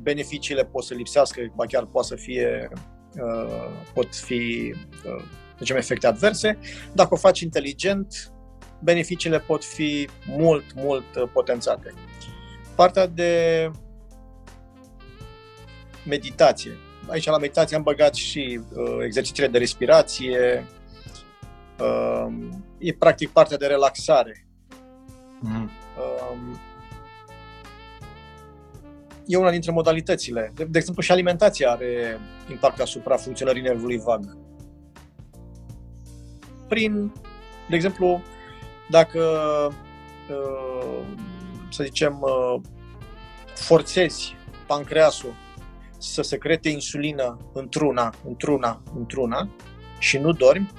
beneficiile 0.00 0.64
pot 0.64 0.84
să 0.84 0.94
lipsească, 0.94 1.40
ba 1.54 1.66
chiar 1.66 1.86
poate 1.86 2.08
să 2.08 2.14
fie, 2.14 2.70
uh, 3.14 3.68
pot 3.94 4.14
fi, 4.14 4.74
uh, 5.06 5.24
zicem, 5.58 5.76
efecte 5.76 6.06
adverse. 6.06 6.58
Dacă 6.92 7.14
o 7.14 7.16
faci 7.16 7.40
inteligent, 7.40 8.31
beneficiile 8.82 9.38
pot 9.38 9.64
fi 9.64 10.08
mult, 10.26 10.64
mult 10.74 11.14
uh, 11.16 11.28
potențate. 11.32 11.94
Partea 12.74 13.06
de 13.06 13.70
meditație. 16.06 16.76
Aici 17.08 17.26
la 17.26 17.38
meditație 17.38 17.76
am 17.76 17.82
băgat 17.82 18.14
și 18.14 18.60
uh, 18.74 18.98
exercițiile 19.04 19.48
de 19.48 19.58
respirație, 19.58 20.66
uh, 21.80 22.32
e 22.78 22.92
practic 22.92 23.28
partea 23.28 23.56
de 23.56 23.66
relaxare. 23.66 24.46
Mm. 25.40 25.70
Um, 26.32 26.60
e 29.26 29.36
una 29.36 29.50
dintre 29.50 29.70
modalitățile. 29.70 30.52
De, 30.54 30.64
de 30.64 30.78
exemplu, 30.78 31.02
și 31.02 31.12
alimentația 31.12 31.70
are 31.70 32.18
impact 32.50 32.80
asupra 32.80 33.16
funcționării 33.16 33.62
nervului 33.62 33.98
vag. 33.98 34.36
Prin, 36.68 37.12
de 37.68 37.74
exemplu, 37.74 38.22
dacă, 38.92 39.20
uh, 40.28 41.04
să 41.70 41.82
zicem, 41.84 42.18
uh, 42.20 42.60
forțezi 43.54 44.36
pancreasul 44.66 45.34
să 45.98 46.22
secrete 46.22 46.68
insulină 46.68 47.36
într-una, 47.52 48.14
într-una, 48.26 48.82
într-una 48.96 49.48
și 49.98 50.18
nu 50.18 50.32
dormi, 50.32 50.70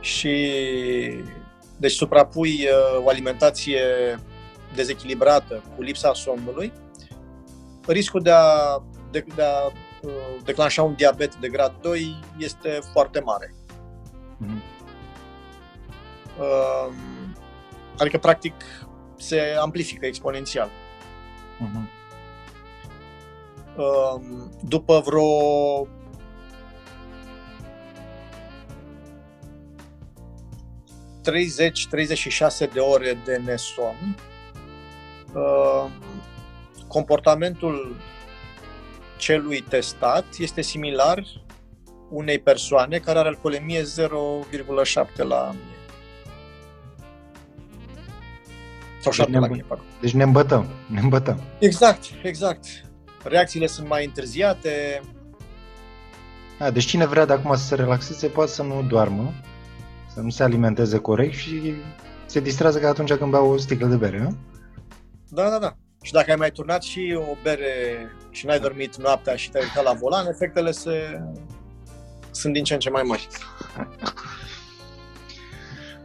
și 0.00 0.52
deci 1.76 1.92
suprapui 1.92 2.50
uh, 2.50 3.04
o 3.04 3.08
alimentație 3.08 3.80
dezechilibrată 4.74 5.62
cu 5.76 5.82
lipsa 5.82 6.12
somnului, 6.12 6.72
riscul 7.86 8.22
de 8.22 8.30
a, 8.30 8.82
de, 9.10 9.24
de 9.34 9.42
a 9.42 9.64
uh, 9.66 10.12
declanșa 10.44 10.82
un 10.82 10.94
diabet 10.94 11.36
de 11.36 11.48
grad 11.48 11.74
2 11.80 12.20
este 12.38 12.78
foarte 12.92 13.20
mare. 13.20 13.54
Mm-hmm. 14.44 14.71
Uh, 16.38 16.92
adică, 17.98 18.18
practic, 18.18 18.54
se 19.16 19.56
amplifică 19.60 20.06
exponențial. 20.06 20.68
Mm-hmm. 21.58 22.00
Uh, 23.76 24.20
după 24.60 25.02
vreo 25.04 25.86
30-36 32.68 32.72
de 32.72 32.80
ore 32.80 33.18
de 33.24 33.36
nesom, 33.36 34.16
uh, 35.34 35.90
comportamentul 36.88 37.96
celui 39.16 39.60
testat 39.60 40.24
este 40.38 40.60
similar 40.60 41.22
unei 42.10 42.38
persoane 42.38 42.98
care 42.98 43.18
are 43.18 43.28
alcoolemie 43.28 43.82
0,7 43.82 45.16
la 45.16 45.54
mie. 49.02 49.12
Sau 49.12 49.12
7 49.12 49.38
la 49.38 49.46
mie, 49.46 49.64
pardon. 49.68 49.86
Deci 50.00 50.12
ne 50.12 50.22
îmbătăm, 50.22 50.66
ne 50.86 51.00
îmbătăm. 51.00 51.42
Exact, 51.58 52.04
exact. 52.22 52.64
Reacțiile 53.24 53.66
sunt 53.66 53.88
mai 53.88 54.04
întârziate. 54.04 55.00
A, 56.58 56.70
deci 56.70 56.84
cine 56.84 57.06
vrea 57.06 57.24
de 57.24 57.32
acum 57.32 57.56
să 57.56 57.64
se 57.64 57.74
relaxeze 57.74 58.26
poate 58.26 58.50
să 58.50 58.62
nu 58.62 58.82
doarmă, 58.88 59.32
să 60.14 60.20
nu 60.20 60.30
se 60.30 60.42
alimenteze 60.42 60.98
corect 60.98 61.34
și 61.34 61.74
se 62.26 62.40
distrează 62.40 62.78
ca 62.78 62.88
atunci 62.88 63.12
când 63.12 63.30
beau 63.30 63.50
o 63.50 63.56
sticlă 63.56 63.86
de 63.86 63.96
bere, 63.96 64.18
nu? 64.18 64.36
Da, 65.28 65.48
da, 65.48 65.58
da. 65.58 65.76
Și 66.02 66.12
dacă 66.12 66.30
ai 66.30 66.36
mai 66.36 66.50
turnat 66.50 66.82
și 66.82 67.18
o 67.30 67.36
bere 67.42 67.66
și 68.30 68.46
n-ai 68.46 68.60
dormit 68.60 68.96
noaptea 68.96 69.36
și 69.36 69.50
te-ai 69.50 69.64
uitat 69.64 69.84
la 69.84 69.92
volan, 69.92 70.26
efectele 70.26 70.70
se... 70.70 71.20
sunt 72.30 72.52
din 72.52 72.64
ce 72.64 72.74
în 72.74 72.80
ce 72.80 72.90
mai 72.90 73.02
mari. 73.02 73.28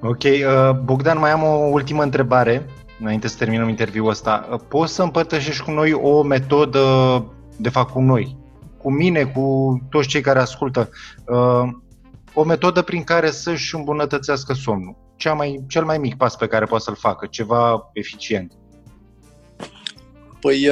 Ok, 0.01 0.23
uh, 0.23 0.71
Bogdan, 0.83 1.17
mai 1.19 1.31
am 1.31 1.43
o 1.43 1.67
ultimă 1.71 2.03
întrebare 2.03 2.65
înainte 2.99 3.27
să 3.27 3.37
terminăm 3.37 3.69
interviul 3.69 4.09
ăsta. 4.09 4.47
Uh, 4.51 4.59
poți 4.67 4.93
să 4.93 5.03
împărtășești 5.03 5.63
cu 5.63 5.71
noi 5.71 5.93
o 5.93 6.23
metodă, 6.23 7.25
de 7.57 7.69
fapt 7.69 7.91
cu 7.91 7.99
noi, 7.99 8.37
cu 8.77 8.91
mine, 8.91 9.23
cu 9.23 9.77
toți 9.89 10.07
cei 10.07 10.21
care 10.21 10.39
ascultă, 10.39 10.89
uh, 11.27 11.69
o 12.33 12.43
metodă 12.43 12.81
prin 12.81 13.03
care 13.03 13.31
să-și 13.31 13.75
îmbunătățească 13.75 14.53
somnul? 14.53 14.95
Cea 15.15 15.33
mai, 15.33 15.63
cel 15.67 15.85
mai 15.85 15.97
mic 15.97 16.17
pas 16.17 16.35
pe 16.35 16.47
care 16.47 16.65
poate 16.65 16.83
să-l 16.83 16.95
facă, 16.95 17.25
ceva 17.25 17.89
eficient. 17.93 18.51
Păi 20.39 20.69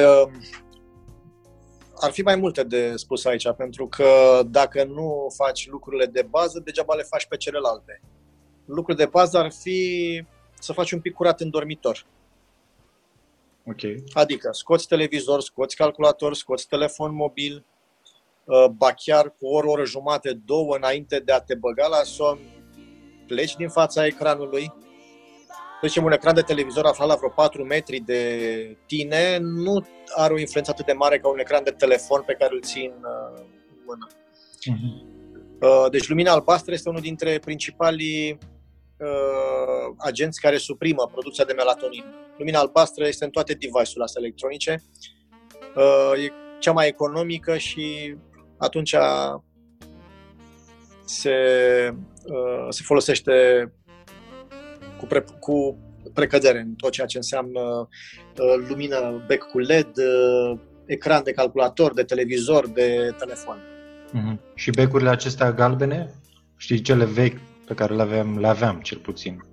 ar 2.00 2.10
fi 2.10 2.22
mai 2.22 2.36
multe 2.36 2.62
de 2.62 2.92
spus 2.96 3.24
aici, 3.24 3.52
pentru 3.56 3.86
că 3.86 4.06
dacă 4.46 4.84
nu 4.84 5.26
faci 5.36 5.68
lucrurile 5.68 6.06
de 6.06 6.26
bază, 6.30 6.60
degeaba 6.64 6.94
le 6.94 7.02
faci 7.02 7.26
pe 7.26 7.36
celelalte. 7.36 8.00
Lucrul 8.64 8.96
de 8.96 9.06
bază 9.06 9.38
ar 9.38 9.52
fi 9.62 10.22
să 10.58 10.72
faci 10.72 10.92
un 10.92 11.00
pic 11.00 11.14
curat 11.14 11.40
în 11.40 11.50
dormitor. 11.50 12.06
Ok. 13.66 13.80
Adică 14.12 14.48
scoți 14.52 14.88
televizor, 14.88 15.40
scoți 15.40 15.76
calculator, 15.76 16.34
scoți 16.34 16.68
telefon 16.68 17.14
mobil, 17.14 17.64
ba 18.76 18.92
chiar 18.92 19.30
cu 19.30 19.46
o 19.46 19.54
oră, 19.56 19.68
oră 19.68 19.84
jumate, 19.84 20.32
două 20.44 20.76
înainte 20.76 21.18
de 21.18 21.32
a 21.32 21.40
te 21.40 21.54
băga 21.54 21.86
la 21.86 22.02
somn, 22.02 22.40
pleci 23.26 23.56
din 23.56 23.68
fața 23.68 24.06
ecranului, 24.06 24.72
să 25.80 25.86
zicem, 25.86 26.04
un 26.04 26.12
ecran 26.12 26.34
de 26.34 26.40
televizor 26.40 26.84
aflat 26.84 27.08
la 27.08 27.14
vreo 27.14 27.28
4 27.28 27.64
metri 27.64 28.00
de 28.00 28.76
tine 28.86 29.38
nu 29.38 29.86
are 30.14 30.32
o 30.32 30.38
influență 30.38 30.70
atât 30.70 30.86
de 30.86 30.92
mare 30.92 31.18
ca 31.18 31.28
un 31.28 31.38
ecran 31.38 31.64
de 31.64 31.70
telefon 31.70 32.22
pe 32.26 32.36
care 32.38 32.54
îl 32.54 32.60
țin 32.60 32.92
uh, 33.02 33.42
în 33.68 33.76
mână. 33.86 34.06
Uh-huh. 34.10 35.90
Deci 35.90 36.08
lumina 36.08 36.32
albastră 36.32 36.72
este 36.72 36.88
unul 36.88 37.00
dintre 37.00 37.38
principalii 37.38 38.38
uh, 38.98 39.94
agenți 39.98 40.40
care 40.40 40.56
suprimă 40.56 41.08
producția 41.12 41.44
de 41.44 41.52
melatonin. 41.52 42.04
Lumina 42.38 42.58
albastră 42.58 43.06
este 43.06 43.24
în 43.24 43.30
toate 43.30 43.52
device-urile 43.52 44.04
astea 44.04 44.22
electronice. 44.24 44.82
Uh, 45.76 46.24
e 46.24 46.32
cea 46.58 46.72
mai 46.72 46.86
economică 46.86 47.56
și 47.56 48.16
atunci 48.58 48.94
se, 51.04 51.34
uh, 52.24 52.66
se 52.68 52.82
folosește 52.84 53.32
cu, 54.98 55.06
pre, 55.06 55.24
cu 55.38 55.78
precădere 56.12 56.58
în 56.58 56.74
tot 56.74 56.90
ceea 56.90 57.06
ce 57.06 57.16
înseamnă 57.16 57.60
uh, 57.60 58.66
lumină 58.68 59.24
bec 59.26 59.42
cu 59.42 59.58
LED, 59.58 59.90
uh, 59.96 60.58
ecran 60.86 61.22
de 61.22 61.32
calculator, 61.32 61.94
de 61.94 62.02
televizor, 62.02 62.68
de 62.68 63.14
telefon. 63.18 63.58
Mm-hmm. 64.08 64.54
Și 64.54 64.70
becurile 64.70 65.08
acestea 65.08 65.52
galbene, 65.52 66.14
știi, 66.56 66.80
cele 66.80 67.04
vechi 67.04 67.38
pe 67.66 67.74
care 67.74 67.94
le 67.94 68.02
aveam, 68.02 68.38
le 68.38 68.46
aveam 68.46 68.80
cel 68.80 68.98
puțin. 68.98 69.44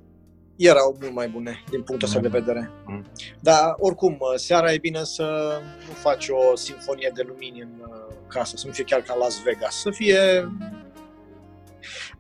Erau 0.55 0.97
mult 1.01 1.13
mai 1.13 1.27
bune 1.27 1.63
din 1.69 1.81
punctul 1.81 2.07
ăsta 2.07 2.19
mm-hmm. 2.19 2.31
de 2.31 2.37
vedere. 2.39 2.71
Mm-hmm. 2.71 3.23
Dar 3.39 3.75
oricum, 3.77 4.17
uh, 4.19 4.33
seara 4.35 4.73
e 4.73 4.77
bine 4.77 5.03
să 5.03 5.59
nu 5.87 5.93
faci 5.93 6.27
o 6.29 6.55
sinfonie 6.55 7.11
de 7.13 7.23
lumini 7.27 7.61
în 7.61 7.71
uh, 7.79 8.15
casă, 8.27 8.57
să 8.57 8.67
nu 8.67 8.73
fie 8.73 8.83
chiar 8.83 9.01
ca 9.01 9.15
Las 9.15 9.41
Vegas, 9.43 9.75
să 9.75 9.89
fie 9.91 10.51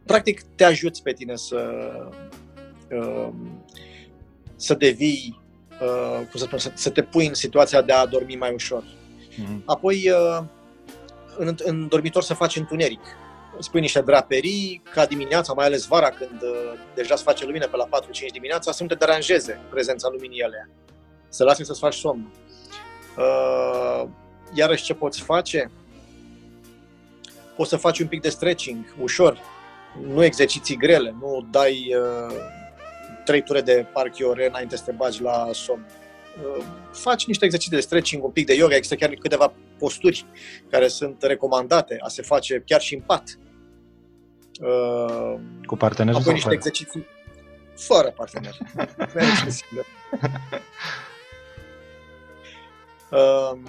practic 0.05 0.41
te 0.55 0.63
ajuți 0.63 1.03
pe 1.03 1.13
tine 1.13 1.35
să 1.35 1.59
Um, 2.93 3.63
să 4.55 4.73
devii, 4.73 5.41
uh, 5.81 6.17
cum 6.17 6.39
să 6.39 6.45
spun, 6.45 6.57
să, 6.57 6.71
să 6.73 6.89
te 6.89 7.01
pui 7.03 7.27
în 7.27 7.33
situația 7.33 7.81
de 7.81 7.91
a 7.91 8.05
dormi 8.05 8.35
mai 8.35 8.53
ușor. 8.53 8.83
Mm-hmm. 8.83 9.65
Apoi, 9.65 10.09
uh, 10.09 10.43
în, 11.37 11.55
în 11.63 11.87
dormitor 11.87 12.23
să 12.23 12.33
faci 12.33 12.55
întuneric. 12.55 13.01
Spui 13.59 13.79
niște 13.79 14.01
draperii, 14.01 14.81
ca 14.93 15.05
dimineața, 15.05 15.53
mai 15.53 15.65
ales 15.65 15.85
vara, 15.85 16.09
când 16.09 16.41
uh, 16.41 16.79
deja 16.95 17.15
se 17.15 17.23
face 17.23 17.45
lumină 17.45 17.67
pe 17.67 17.77
la 17.77 17.87
4-5 17.87 18.31
dimineața, 18.31 18.71
să 18.71 18.83
nu 18.83 18.89
te 18.89 18.95
deranjeze 18.95 19.59
prezența 19.69 20.07
luminii 20.11 20.39
ele. 20.39 20.69
Să 21.29 21.43
lase 21.43 21.63
să-ți 21.63 21.79
faci 21.79 21.93
somn. 21.93 22.33
Iarăși 24.53 24.83
ce 24.83 24.93
poți 24.93 25.21
face? 25.21 25.71
Poți 27.55 27.69
să 27.69 27.77
faci 27.77 27.99
un 27.99 28.07
pic 28.07 28.21
de 28.21 28.29
stretching, 28.29 28.95
ușor. 29.01 29.39
Nu 30.07 30.23
exerciții 30.23 30.77
grele, 30.77 31.15
nu 31.19 31.47
dai 31.51 31.95
trei 33.23 33.43
ture 33.43 33.61
de 33.61 33.85
parchiore 33.93 34.47
înainte 34.47 34.75
să 34.75 34.83
te 34.85 34.91
bagi 34.91 35.21
la 35.21 35.49
somn. 35.51 35.85
Uh, 36.41 36.63
faci 36.91 37.25
niște 37.25 37.45
exerciții 37.45 37.75
de 37.75 37.81
stretching, 37.81 38.23
un 38.23 38.31
pic 38.31 38.45
de 38.45 38.53
yoga, 38.53 38.75
există 38.75 38.95
chiar 38.95 39.09
câteva 39.09 39.53
posturi 39.83 40.25
care 40.69 40.87
sunt 40.87 41.23
recomandate 41.23 41.97
a 41.99 42.07
se 42.07 42.21
face 42.21 42.63
chiar 42.65 42.81
și 42.81 42.93
în 42.93 43.01
pat. 43.01 43.23
Uh, 44.61 45.39
Cu 45.65 45.75
partener 45.75 46.15
Apoi 46.15 46.33
niște 46.33 46.47
fără? 46.47 46.55
exerciții 46.55 47.07
fără 47.75 48.11
partener. 48.11 48.57
Uh, 53.13 53.59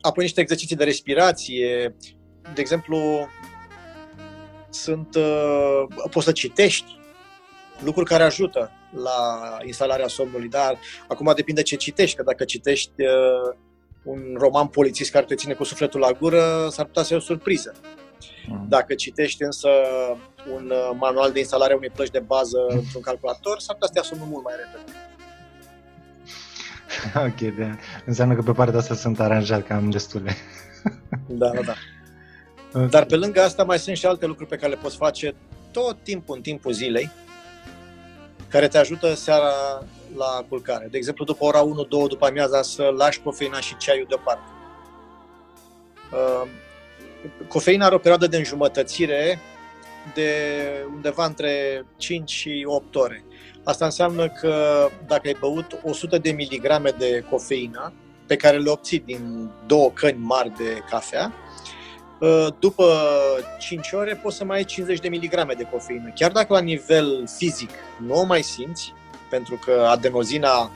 apoi 0.00 0.24
niște 0.24 0.40
exerciții 0.40 0.76
de 0.76 0.84
respirație. 0.84 1.96
De 2.54 2.60
exemplu, 2.60 3.28
sunt, 4.70 5.16
poți 6.10 6.24
să 6.26 6.32
citești 6.32 6.98
lucruri 7.84 8.08
care 8.08 8.22
ajută 8.22 8.70
la 8.90 9.58
instalarea 9.64 10.08
somnului, 10.08 10.48
dar 10.48 10.78
acum 11.08 11.32
depinde 11.34 11.62
ce 11.62 11.76
citești, 11.76 12.16
că 12.16 12.22
dacă 12.22 12.44
citești 12.44 13.02
uh, 13.02 13.56
un 14.02 14.36
roman 14.38 14.66
polițist 14.66 15.10
care 15.10 15.24
te 15.24 15.34
ține 15.34 15.52
cu 15.52 15.64
sufletul 15.64 16.00
la 16.00 16.12
gură, 16.12 16.68
s-ar 16.70 16.84
putea 16.84 17.02
să 17.02 17.08
fie 17.08 17.16
o 17.16 17.20
surpriză. 17.20 17.74
Mm. 18.48 18.66
Dacă 18.68 18.94
citești 18.94 19.42
însă 19.42 19.68
un 20.54 20.70
uh, 20.70 20.90
manual 20.98 21.32
de 21.32 21.38
instalare 21.38 21.72
a 21.72 21.76
unei 21.76 21.90
plăci 21.90 22.10
de 22.10 22.18
bază 22.18 22.66
mm. 22.70 22.78
într-un 22.78 23.02
calculator, 23.02 23.58
s-ar 23.58 23.76
putea 23.76 23.88
să 23.88 23.92
te 23.92 23.98
ia 23.98 24.04
somnul 24.04 24.28
mult 24.28 24.44
mai 24.44 24.54
repede. 24.56 24.92
ok, 27.28 27.56
de, 27.56 27.78
înseamnă 28.06 28.34
că 28.34 28.42
pe 28.42 28.52
partea 28.52 28.78
asta 28.78 28.94
sunt 28.94 29.20
aranjat, 29.20 29.66
că 29.66 29.72
am 29.72 29.90
destule. 29.90 30.36
da, 31.40 31.50
da, 31.50 31.60
da. 31.60 31.74
Okay. 32.74 32.88
Dar 32.88 33.04
pe 33.04 33.16
lângă 33.16 33.40
asta 33.40 33.64
mai 33.64 33.78
sunt 33.78 33.96
și 33.96 34.06
alte 34.06 34.26
lucruri 34.26 34.48
pe 34.48 34.56
care 34.56 34.72
le 34.72 34.78
poți 34.78 34.96
face 34.96 35.34
tot 35.70 35.96
timpul, 36.02 36.36
în 36.36 36.42
timpul 36.42 36.72
zilei, 36.72 37.10
care 38.48 38.68
te 38.68 38.78
ajută 38.78 39.14
seara 39.14 39.52
la 40.16 40.44
culcare. 40.48 40.88
De 40.90 40.96
exemplu, 40.96 41.24
după 41.24 41.44
ora 41.44 41.62
1-2 41.62 42.08
după 42.08 42.26
amiaza 42.26 42.62
să 42.62 42.92
lași 42.96 43.20
cofeina 43.20 43.60
și 43.60 43.76
ceaiul 43.76 44.06
deoparte. 44.08 44.50
Uh, 46.12 46.48
cofeina 47.48 47.86
are 47.86 47.94
o 47.94 47.98
perioadă 47.98 48.26
de 48.26 48.36
înjumătățire 48.36 49.38
de 50.14 50.30
undeva 50.94 51.24
între 51.24 51.84
5 51.96 52.30
și 52.30 52.64
8 52.66 52.94
ore. 52.94 53.24
Asta 53.64 53.84
înseamnă 53.84 54.28
că 54.28 54.86
dacă 55.06 55.22
ai 55.28 55.36
băut 55.40 55.80
100 55.82 56.18
de 56.18 56.30
miligrame 56.30 56.90
de 56.98 57.24
cofeină, 57.30 57.92
pe 58.26 58.36
care 58.36 58.58
le 58.58 58.70
obții 58.70 58.98
din 58.98 59.50
două 59.66 59.90
căni 59.90 60.18
mari 60.18 60.52
de 60.56 60.82
cafea, 60.90 61.32
Uh, 62.22 62.46
după 62.58 62.84
5 63.58 63.92
ore 63.92 64.14
poți 64.14 64.36
să 64.36 64.44
mai 64.44 64.56
ai 64.56 64.64
50 64.64 65.00
de 65.00 65.08
miligrame 65.08 65.52
de 65.52 65.68
cofeină. 65.70 66.12
Chiar 66.14 66.32
dacă 66.32 66.52
la 66.52 66.60
nivel 66.60 67.24
fizic 67.36 67.70
nu 68.06 68.14
o 68.14 68.24
mai 68.24 68.42
simți, 68.42 68.94
pentru 69.32 69.58
că 69.64 69.86
adenozina 69.90 70.70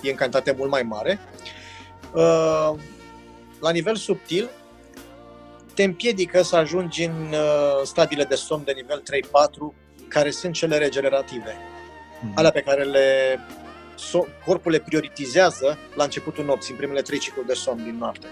e 0.00 0.10
în 0.10 0.16
cantitate 0.16 0.54
mult 0.58 0.70
mai 0.70 0.82
mare, 0.82 1.20
uh, 2.12 2.70
la 3.60 3.70
nivel 3.70 3.96
subtil 3.96 4.48
te 5.74 5.82
împiedică 5.82 6.42
să 6.42 6.56
ajungi 6.56 7.04
în 7.04 7.28
uh, 7.30 7.80
stadiile 7.84 8.24
de 8.24 8.34
somn 8.34 8.64
de 8.64 8.72
nivel 8.72 9.02
3-4, 9.02 10.08
care 10.08 10.30
sunt 10.30 10.52
cele 10.52 10.78
regenerative. 10.78 11.52
Mm-hmm. 11.52 12.34
Alea 12.34 12.50
pe 12.50 12.60
care 12.60 12.84
le 12.84 13.38
corpul 14.44 14.70
le 14.70 14.78
prioritizează 14.78 15.78
la 15.94 16.04
începutul 16.04 16.44
nopții, 16.44 16.72
în 16.72 16.78
primele 16.78 17.02
trei 17.02 17.18
cicluri 17.18 17.46
de 17.46 17.54
somn 17.54 17.82
din 17.82 17.96
noapte. 17.98 18.26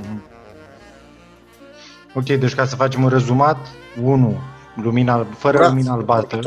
Mm-hmm. 0.00 0.20
Ok, 2.14 2.24
deci 2.24 2.54
ca 2.54 2.66
să 2.66 2.76
facem 2.76 3.02
un 3.02 3.08
rezumat, 3.08 3.58
1. 4.02 4.38
Lumina, 4.82 5.26
fără 5.38 5.56
curat 5.56 5.72
lumina 5.72 5.92
albastră. 5.92 6.40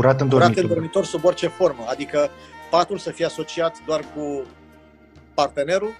Dormitor, 0.00 0.16
curat 0.16 0.20
în 0.20 0.28
dormitor. 0.28 0.54
Curat 0.54 0.70
în 0.70 0.74
dormitor 0.74 1.04
sub 1.04 1.24
orice 1.24 1.46
formă, 1.46 1.84
adică 1.88 2.30
patul 2.70 2.98
să 2.98 3.10
fie 3.10 3.24
asociat 3.24 3.76
doar 3.86 4.00
cu 4.14 4.46
partenerul 5.34 5.90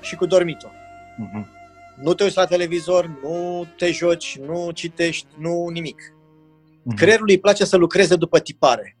și 0.00 0.16
cu 0.16 0.26
dormitul. 0.26 0.70
Uh-huh. 0.70 1.46
Nu 2.02 2.14
te 2.14 2.22
uiți 2.22 2.36
la 2.36 2.44
televizor, 2.44 3.10
nu 3.22 3.66
te 3.76 3.90
joci, 3.90 4.38
nu 4.46 4.70
citești, 4.70 5.26
nu 5.38 5.68
nimic. 5.68 6.12
Mhm. 6.82 6.96
Creierul 6.96 7.26
îi 7.28 7.38
place 7.38 7.64
să 7.64 7.76
lucreze 7.76 8.16
după 8.16 8.38
tipare. 8.38 8.96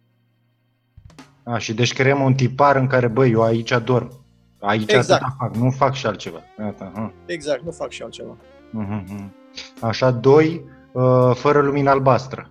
A, 1.42 1.58
și 1.58 1.74
deci 1.74 1.92
creăm 1.92 2.20
un 2.20 2.34
tipar 2.34 2.76
în 2.76 2.86
care, 2.86 3.06
băi, 3.08 3.30
eu 3.30 3.42
aici 3.42 3.72
dorm. 3.84 4.24
Aici 4.60 4.92
Exact. 4.92 5.22
atâta 5.22 5.36
fac, 5.38 5.56
nu 5.56 5.70
fac 5.70 5.94
și 5.94 6.06
altceva. 6.06 6.40
Iată, 6.58 6.92
aha. 6.94 7.12
Exact, 7.26 7.64
nu 7.64 7.70
fac 7.70 7.90
și 7.90 8.02
altceva. 8.02 8.36
Mhm, 8.70 9.04
mhm. 9.08 9.34
Așa, 9.80 10.10
doi, 10.10 10.64
uh, 10.92 11.30
fără 11.34 11.60
lumină 11.60 11.90
albastră. 11.90 12.50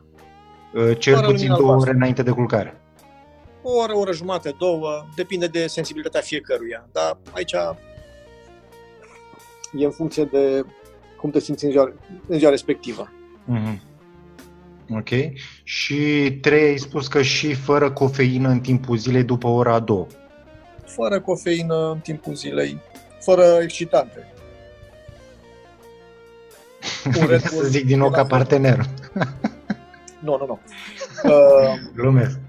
Uh, 0.75 0.97
Cel 0.99 1.13
Fără 1.15 1.25
puțin 1.27 1.47
lumină 1.47 1.55
două 1.55 1.69
albastră. 1.69 1.89
ore 1.89 1.97
înainte 1.97 2.23
de 2.23 2.31
culcare. 2.31 2.79
O 3.61 3.71
oră, 3.81 3.93
o 3.95 3.99
oră 3.99 4.11
jumate, 4.13 4.55
două, 4.59 5.05
depinde 5.15 5.47
de 5.47 5.67
sensibilitatea 5.67 6.21
fiecăruia. 6.21 6.87
Dar 6.91 7.17
aici 7.31 7.51
e 9.77 9.85
în 9.85 9.91
funcție 9.91 10.23
de 10.23 10.65
cum 11.17 11.29
te 11.29 11.39
simți 11.39 11.65
în 11.65 11.71
ziua, 11.71 11.93
în 12.27 12.37
ziua 12.37 12.49
respectivă. 12.49 13.11
Mhm. 13.45 13.81
Ok. 14.89 15.09
Și 15.63 16.31
trei, 16.41 16.67
ai 16.69 16.77
spus 16.77 17.07
că 17.07 17.21
și 17.21 17.53
fără 17.53 17.91
cofeină 17.91 18.49
în 18.49 18.59
timpul 18.59 18.97
zilei 18.97 19.23
după 19.23 19.47
ora 19.47 19.73
a 19.73 19.79
doua. 19.79 20.07
Fără 20.85 21.21
cofeină 21.21 21.91
în 21.91 21.99
timpul 21.99 22.33
zilei, 22.35 22.79
fără 23.19 23.43
excitante. 23.61 24.33
Un 27.21 27.27
Red 27.27 27.41
să 27.41 27.51
Bull 27.55 27.65
zic 27.67 27.85
din 27.85 27.97
nou 27.97 28.07
e 28.07 28.09
la 28.09 28.15
ca 28.15 28.23
fel. 28.25 28.37
partener. 28.37 28.85
Nu, 30.25 30.37
nu, 30.37 30.45
nu. 30.45 30.59
Uh, 31.23 31.79
Glumesc. 31.95 32.39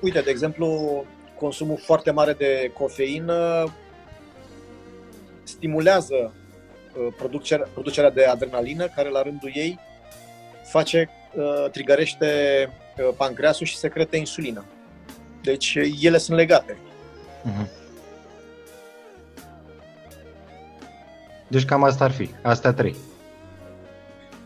uite, 0.00 0.20
de 0.20 0.30
exemplu, 0.30 1.04
consumul 1.38 1.78
foarte 1.84 2.10
mare 2.10 2.32
de 2.32 2.70
cofeină 2.78 3.68
stimulează 5.42 6.14
uh, 6.14 7.14
producerea, 7.16 7.68
producerea 7.72 8.10
de 8.10 8.24
adrenalină, 8.24 8.86
care 8.86 9.08
la 9.08 9.22
rândul 9.22 9.50
ei 9.54 9.78
face, 10.64 11.10
uh, 11.34 11.70
trigărește 11.70 12.26
uh, 12.98 13.14
pancreasul 13.16 13.66
și 13.66 13.76
secretă 13.76 14.16
insulină. 14.16 14.64
Deci 15.42 15.74
uh, 15.74 15.90
ele 16.00 16.18
sunt 16.18 16.36
legate. 16.36 16.76
Mhm. 17.42 17.68
Deci 21.48 21.64
cam 21.64 21.84
asta 21.84 22.04
ar 22.04 22.10
fi. 22.10 22.30
Astea 22.42 22.72
trei. 22.72 22.96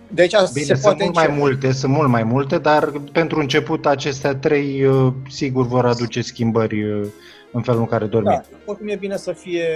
De 0.08 0.22
aici 0.22 0.32
Bine, 0.52 0.64
se 0.64 0.74
sunt 0.74 0.80
poate 0.82 1.02
mult 1.02 1.14
mai 1.14 1.24
începe. 1.24 1.40
multe, 1.40 1.72
sunt 1.72 1.92
mult 1.92 2.08
mai 2.08 2.22
multe, 2.22 2.58
dar 2.58 2.92
pentru 3.12 3.40
început 3.40 3.86
acestea 3.86 4.34
trei 4.34 4.84
uh, 4.84 5.12
sigur 5.28 5.66
vor 5.66 5.86
aduce 5.86 6.20
schimbări 6.20 6.82
uh, 6.84 7.06
în 7.52 7.62
felul 7.62 7.80
în 7.80 7.86
care 7.86 8.06
dormim. 8.06 8.30
Da, 8.32 8.58
oricum 8.64 8.88
e 8.88 8.96
bine 8.96 9.16
să 9.16 9.32
fie 9.32 9.68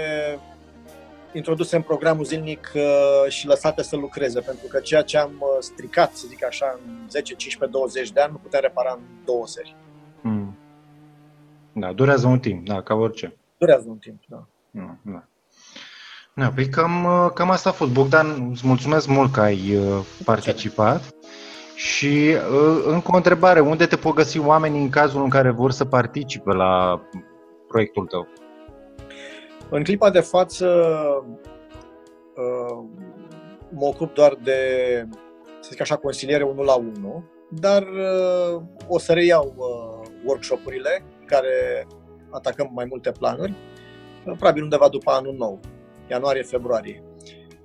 introduse 1.32 1.76
în 1.76 1.82
programul 1.82 2.24
zilnic 2.24 2.72
uh, 2.74 3.30
și 3.30 3.46
lăsate 3.46 3.82
să 3.82 3.96
lucreze, 3.96 4.40
pentru 4.40 4.66
că 4.66 4.78
ceea 4.78 5.02
ce 5.02 5.18
am 5.18 5.32
uh, 5.38 5.48
stricat, 5.60 6.14
să 6.14 6.24
zic 6.28 6.44
așa, 6.44 6.78
în 6.86 7.08
10, 7.08 7.34
15, 7.34 7.78
20 7.78 8.10
de 8.12 8.20
ani, 8.20 8.32
nu 8.32 8.38
putem 8.38 8.60
repara 8.62 8.92
în 8.98 9.04
două 9.24 9.46
seri. 9.46 9.76
Mm. 10.20 10.56
Da, 11.72 11.92
durează 11.92 12.26
un 12.26 12.38
timp, 12.38 12.66
da, 12.66 12.82
ca 12.82 12.94
orice. 12.94 13.36
Durează 13.58 13.84
un 13.88 13.96
timp, 13.96 14.22
da. 14.28 14.46
Da, 14.70 14.96
da. 15.02 15.24
Da, 16.38 16.50
păi 16.54 16.68
cam, 16.68 17.04
uh, 17.04 17.30
cam 17.34 17.50
asta 17.50 17.68
a 17.68 17.72
fost. 17.72 17.90
Bogdan, 17.90 18.48
îți 18.52 18.66
mulțumesc 18.66 19.06
mult 19.06 19.32
că 19.32 19.40
ai 19.40 19.76
uh, 19.76 20.04
participat. 20.24 21.02
Și 21.74 22.34
uh, 22.34 22.82
încă 22.86 23.10
o 23.12 23.16
întrebare, 23.16 23.60
unde 23.60 23.86
te 23.86 23.96
pot 23.96 24.14
găsi 24.14 24.38
oamenii 24.38 24.82
în 24.82 24.88
cazul 24.88 25.22
în 25.22 25.28
care 25.28 25.50
vor 25.50 25.70
să 25.70 25.84
participe 25.84 26.52
la 26.52 27.02
proiectul 27.68 28.06
tău? 28.06 28.26
În 29.70 29.82
clipa 29.82 30.10
de 30.10 30.20
față 30.20 30.66
uh, 32.34 32.84
mă 33.70 33.86
ocup 33.86 34.14
doar 34.14 34.36
de, 34.42 34.60
să 35.60 35.68
zic 35.70 35.80
așa, 35.80 35.96
consiliere 35.96 36.44
1 36.44 36.62
la 36.62 36.74
1, 36.74 37.24
dar 37.50 37.82
uh, 37.82 38.62
o 38.88 38.98
să 38.98 39.12
reiau 39.12 39.54
uh, 39.56 40.08
workshopurile 40.24 41.04
care 41.26 41.86
atacăm 42.30 42.70
mai 42.74 42.86
multe 42.88 43.12
planuri, 43.18 43.50
uh, 43.50 44.36
probabil 44.36 44.62
undeva 44.62 44.88
după 44.88 45.10
anul 45.10 45.34
nou, 45.38 45.60
ianuarie-februarie. 46.10 47.02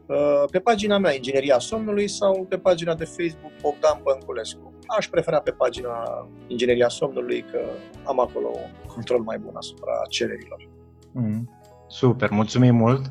Uh, 0.05 0.43
Pe 0.51 0.59
pagina 0.59 0.97
mea, 0.97 1.13
Ingineria 1.15 1.59
Somnului, 1.59 2.07
sau 2.07 2.45
pe 2.49 2.57
pagina 2.57 2.95
de 2.95 3.03
Facebook 3.05 3.51
Bogdan 3.61 3.99
Bănculescu. 4.03 4.73
Aș 4.97 5.07
prefera 5.07 5.39
pe 5.39 5.51
pagina 5.51 6.27
Ingineria 6.47 6.87
Somnului, 6.87 7.45
că 7.51 7.59
am 8.03 8.19
acolo 8.19 8.47
un 8.53 8.87
control 8.93 9.19
mai 9.21 9.37
bun 9.37 9.51
asupra 9.55 9.91
cererilor. 10.09 10.69
Mm. 11.11 11.49
Super, 11.87 12.29
mulțumim 12.29 12.75
mult 12.75 13.05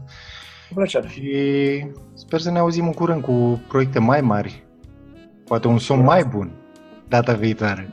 Cu 0.68 0.74
plăcere. 0.74 1.09
și 1.09 1.87
sper 2.14 2.41
să 2.41 2.51
ne 2.51 2.59
auzim 2.59 2.87
în 2.87 2.93
curând 2.93 3.22
cu 3.22 3.61
proiecte 3.68 3.99
mai 3.99 4.20
mari, 4.20 4.66
poate 5.45 5.68
un 5.68 5.78
somn 5.78 6.03
mai 6.05 6.24
bun 6.24 6.53
data 7.09 7.33
viitoare. 7.33 7.89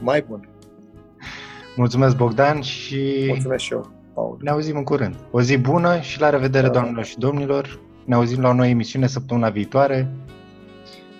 Mai 0.00 0.24
bun. 0.28 0.48
Mulțumesc 1.76 2.16
Bogdan 2.16 2.60
și 2.60 3.24
Mulțumesc 3.28 3.62
și 3.64 3.72
eu, 3.72 3.91
Paul. 4.14 4.38
ne 4.40 4.50
auzim 4.50 4.76
în 4.76 4.84
curând. 4.84 5.16
O 5.30 5.40
zi 5.42 5.56
bună 5.58 6.00
și 6.00 6.20
la 6.20 6.30
revedere 6.30 6.66
Da. 6.66 6.72
doamnelor 6.72 7.04
și 7.04 7.18
domnilor. 7.18 7.80
Ne 8.04 8.14
auzim 8.14 8.40
la 8.40 8.48
o 8.48 8.52
nouă 8.52 8.66
emisiune 8.68 9.06
săptămâna 9.06 9.48
viitoare. 9.50 10.08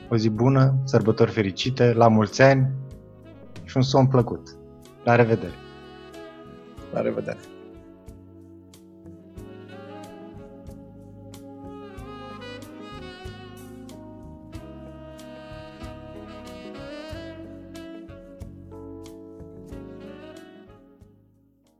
O 0.08 0.16
zi 0.16 0.30
bună, 0.30 0.74
sărbători 0.84 1.30
fericite, 1.30 1.92
la 1.92 2.08
mulți 2.08 2.42
ani 2.42 2.70
și 3.64 3.76
un 3.76 3.82
somn 3.82 4.06
plăcut. 4.06 4.56
La 5.04 5.14
revedere! 5.14 5.54
La 6.92 7.00
revedere. 7.00 7.38